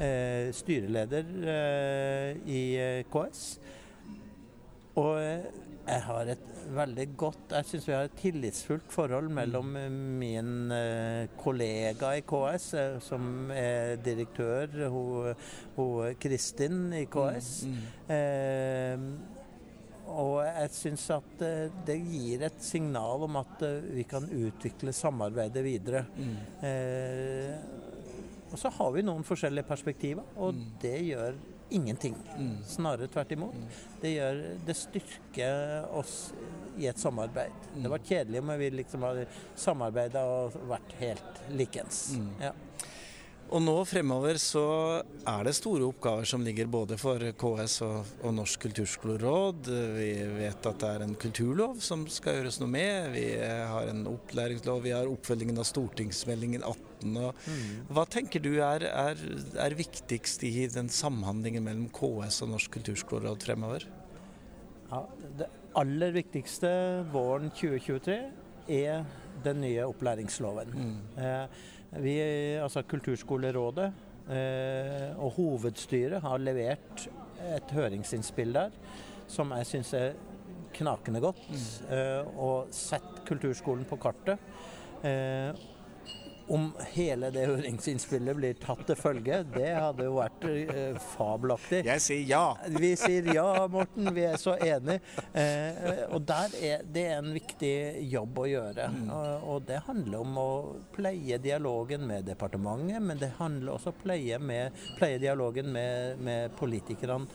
eh, 0.00 0.46
styreleder 0.56 1.26
eh, 1.52 2.38
i 2.48 2.60
eh, 2.80 3.00
KS. 3.12 3.42
Og 4.96 5.18
eh, 5.20 5.42
jeg 5.82 6.02
har 6.06 6.28
et 6.30 6.42
veldig 6.72 7.04
godt 7.18 7.52
Jeg 7.56 7.66
syns 7.66 7.86
vi 7.88 7.94
har 7.96 8.06
et 8.06 8.18
tillitsfullt 8.20 8.92
forhold 8.94 9.28
mellom 9.34 9.74
eh, 9.76 9.88
min 9.90 10.70
eh, 10.72 11.26
kollega 11.40 12.12
i 12.16 12.22
KS, 12.22 12.68
eh, 12.78 12.96
som 13.02 13.50
er 13.50 13.96
direktør, 14.04 14.86
hun, 14.92 15.34
hun 15.76 16.16
Kristin 16.22 16.92
i 16.96 17.04
KS. 17.10 17.52
Eh, 18.14 19.06
og 20.12 20.42
jeg 20.44 20.72
syns 20.76 21.04
at 21.14 21.44
eh, 21.46 21.70
det 21.86 21.98
gir 22.04 22.42
et 22.46 22.62
signal 22.62 23.26
om 23.26 23.38
at 23.40 23.62
eh, 23.66 23.78
vi 23.98 24.06
kan 24.08 24.26
utvikle 24.28 24.94
samarbeidet 24.96 25.64
videre. 25.66 26.04
Eh, 26.62 27.56
og 28.52 28.58
så 28.60 28.68
har 28.76 28.90
vi 28.92 29.04
noen 29.06 29.24
forskjellige 29.24 29.64
perspektiver, 29.64 30.26
og 30.36 30.58
det 30.82 30.98
gjør 31.06 31.38
ingenting. 31.74 32.16
Snarere 32.68 33.08
tvert 33.12 33.32
imot. 33.36 33.78
Det, 34.00 34.14
gjør, 34.16 34.42
det 34.66 34.76
styrker 34.78 35.86
oss 35.98 36.16
i 36.78 36.88
et 36.90 36.98
samarbeid. 36.98 37.70
Det 37.76 37.90
var 37.92 38.04
kjedelig 38.08 38.42
om 38.42 38.52
vi 38.60 38.70
liksom 38.78 39.06
hadde 39.06 39.28
samarbeida 39.58 40.24
og 40.28 40.56
vært 40.70 40.96
helt 41.00 41.42
likens. 41.52 42.04
Ja. 42.40 42.54
Og 43.52 43.60
nå 43.60 43.74
fremover 43.84 44.38
så 44.40 44.62
er 45.28 45.42
det 45.44 45.52
store 45.58 45.84
oppgaver 45.84 46.24
som 46.28 46.40
ligger 46.44 46.70
både 46.72 46.96
for 46.96 47.20
KS 47.36 47.74
og, 47.84 48.14
og 48.24 48.32
Norsk 48.38 48.62
kulturskoleråd. 48.64 49.68
Vi 49.98 50.12
vet 50.38 50.68
at 50.70 50.78
det 50.80 50.92
er 50.94 51.04
en 51.04 51.12
kulturlov 51.20 51.82
som 51.84 52.06
skal 52.08 52.38
gjøres 52.38 52.62
noe 52.62 52.72
med. 52.72 53.10
Vi 53.12 53.26
har 53.36 53.90
en 53.90 54.06
opplæringslov, 54.08 54.80
vi 54.86 54.94
har 54.96 55.10
oppfølgingen 55.10 55.60
av 55.60 55.68
stortingsmeldingen 55.68 56.64
18. 56.64 56.91
Og 57.06 57.94
hva 57.96 58.04
tenker 58.10 58.42
du 58.44 58.52
er, 58.64 58.86
er, 58.88 59.24
er 59.64 59.76
viktigst 59.78 60.44
i 60.48 60.68
den 60.72 60.90
samhandlingen 60.92 61.64
mellom 61.66 61.88
KS 61.94 62.42
og 62.44 62.54
Norsk 62.54 62.78
kulturskoleråd 62.78 63.46
fremover? 63.46 63.88
Ja, 64.92 65.02
det 65.40 65.48
aller 65.78 66.12
viktigste 66.14 66.70
våren 67.12 67.52
2023 67.56 68.18
er 68.72 69.06
den 69.42 69.62
nye 69.64 69.86
opplæringsloven. 69.88 70.74
Eh, 71.18 71.62
vi, 72.02 72.16
altså 72.62 72.84
Kulturskolerådet 72.88 73.88
eh, 74.32 75.08
og 75.16 75.32
hovedstyret 75.38 76.22
har 76.24 76.44
levert 76.44 77.08
et 77.52 77.74
høringsinnspill 77.74 78.54
der 78.54 78.76
som 79.32 79.52
jeg 79.56 79.68
syns 79.68 79.92
er 79.96 80.14
knakende 80.76 81.22
godt. 81.22 81.42
Eh, 81.92 82.38
og 82.40 82.72
sett 82.74 83.22
kulturskolen 83.28 83.86
på 83.88 83.98
kartet. 84.02 84.40
Eh, 85.04 85.50
om 86.48 86.72
hele 86.92 87.30
det 87.34 87.44
høringsinnspillet 87.46 88.36
blir 88.36 88.58
tatt 88.60 88.84
til 88.88 88.98
følge, 88.98 89.42
det 89.54 89.70
hadde 89.76 90.06
jo 90.06 90.16
vært 90.18 90.46
eh, 90.48 90.98
fabelaktig. 91.14 91.82
Jeg 91.86 92.02
sier 92.04 92.24
ja. 92.28 92.44
Vi 92.72 92.92
sier 92.98 93.28
ja, 93.34 93.66
Morten. 93.70 94.10
Vi 94.14 94.24
er 94.26 94.38
så 94.40 94.56
enige. 94.56 95.00
Eh, 95.32 96.04
og 96.10 96.22
der 96.28 96.56
er, 96.60 96.86
det 96.86 97.06
er 97.10 97.20
en 97.20 97.32
viktig 97.34 97.74
jobb 98.12 98.42
å 98.42 98.48
gjøre. 98.50 98.88
Og, 99.02 99.46
og 99.54 99.68
det 99.68 99.82
handler 99.88 100.24
om 100.24 100.40
å 100.42 100.50
pleie 100.94 101.38
dialogen 101.42 102.06
med 102.08 102.26
departementet, 102.28 103.02
men 103.02 103.20
det 103.20 103.32
handler 103.38 103.76
også 103.76 103.92
om 103.92 103.98
å 103.98 104.02
pleie, 104.02 104.40
med, 104.42 104.82
pleie 104.98 105.20
dialogen 105.22 105.70
med, 105.72 106.20
med 106.22 106.56
politikerne 106.58 107.26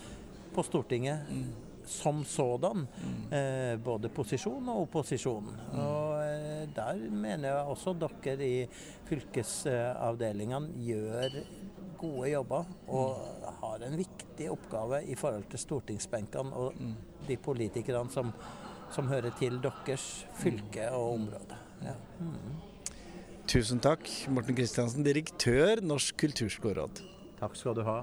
på 0.56 0.66
Stortinget. 0.66 1.66
Som 1.88 2.24
sådan. 2.28 2.86
Eh, 3.32 3.78
både 3.80 4.12
posisjon 4.14 4.70
og 4.74 4.84
opposisjon. 4.88 5.48
Og 5.72 6.20
eh, 6.22 6.66
der 6.76 7.00
mener 7.10 7.50
jeg 7.50 7.74
også 7.74 7.96
dere 8.02 8.38
i 8.44 8.66
fylkesavdelingene 9.08 10.84
gjør 10.84 11.40
gode 11.98 12.30
jobber 12.30 12.68
og 12.94 13.52
har 13.62 13.84
en 13.88 13.98
viktig 13.98 14.52
oppgave 14.54 15.02
i 15.10 15.16
forhold 15.18 15.48
til 15.50 15.64
stortingsbenkene 15.64 16.54
og 16.54 16.78
de 17.28 17.38
politikerne 17.42 18.12
som, 18.14 18.32
som 18.94 19.10
hører 19.10 19.34
til 19.40 19.58
deres 19.64 20.06
fylke 20.38 20.92
og 20.92 21.14
område. 21.16 21.58
Ja. 21.86 21.96
Mm. 22.20 22.58
Tusen 23.48 23.80
takk, 23.80 24.10
Morten 24.34 24.58
Kristiansen, 24.58 25.06
direktør 25.08 25.80
Norsk 25.82 26.18
kulturskoleråd. 26.20 27.00
Takk 27.40 27.54
skal 27.56 27.78
du 27.78 27.86
ha. 27.88 28.02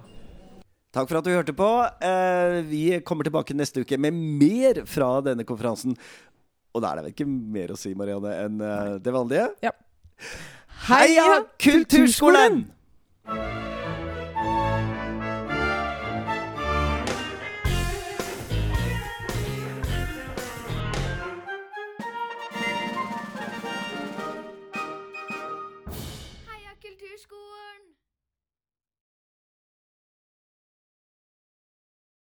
Takk 0.94 1.09
for 1.11 1.18
at 1.18 1.26
du 1.26 1.33
hørte 1.35 1.54
på. 1.59 1.68
Eh, 2.07 2.61
vi 2.68 2.85
kommer 3.02 3.26
tilbake 3.26 3.57
neste 3.59 3.83
uke 3.83 3.98
med 3.98 4.14
mer 4.14 4.85
fra 4.87 5.16
denne 5.26 5.46
konferansen. 5.46 5.96
Og 6.74 6.83
da 6.83 6.92
er 6.92 7.00
det 7.00 7.04
vel 7.07 7.14
ikke 7.16 7.26
mer 7.26 7.74
å 7.74 7.78
si, 7.78 7.96
Marianne, 7.98 8.35
enn 8.44 8.62
eh, 8.62 8.94
det 9.02 9.14
vanlige? 9.14 9.48
Ja. 9.66 9.74
Heia 10.87 11.42
Kulturskolen! 11.59 12.62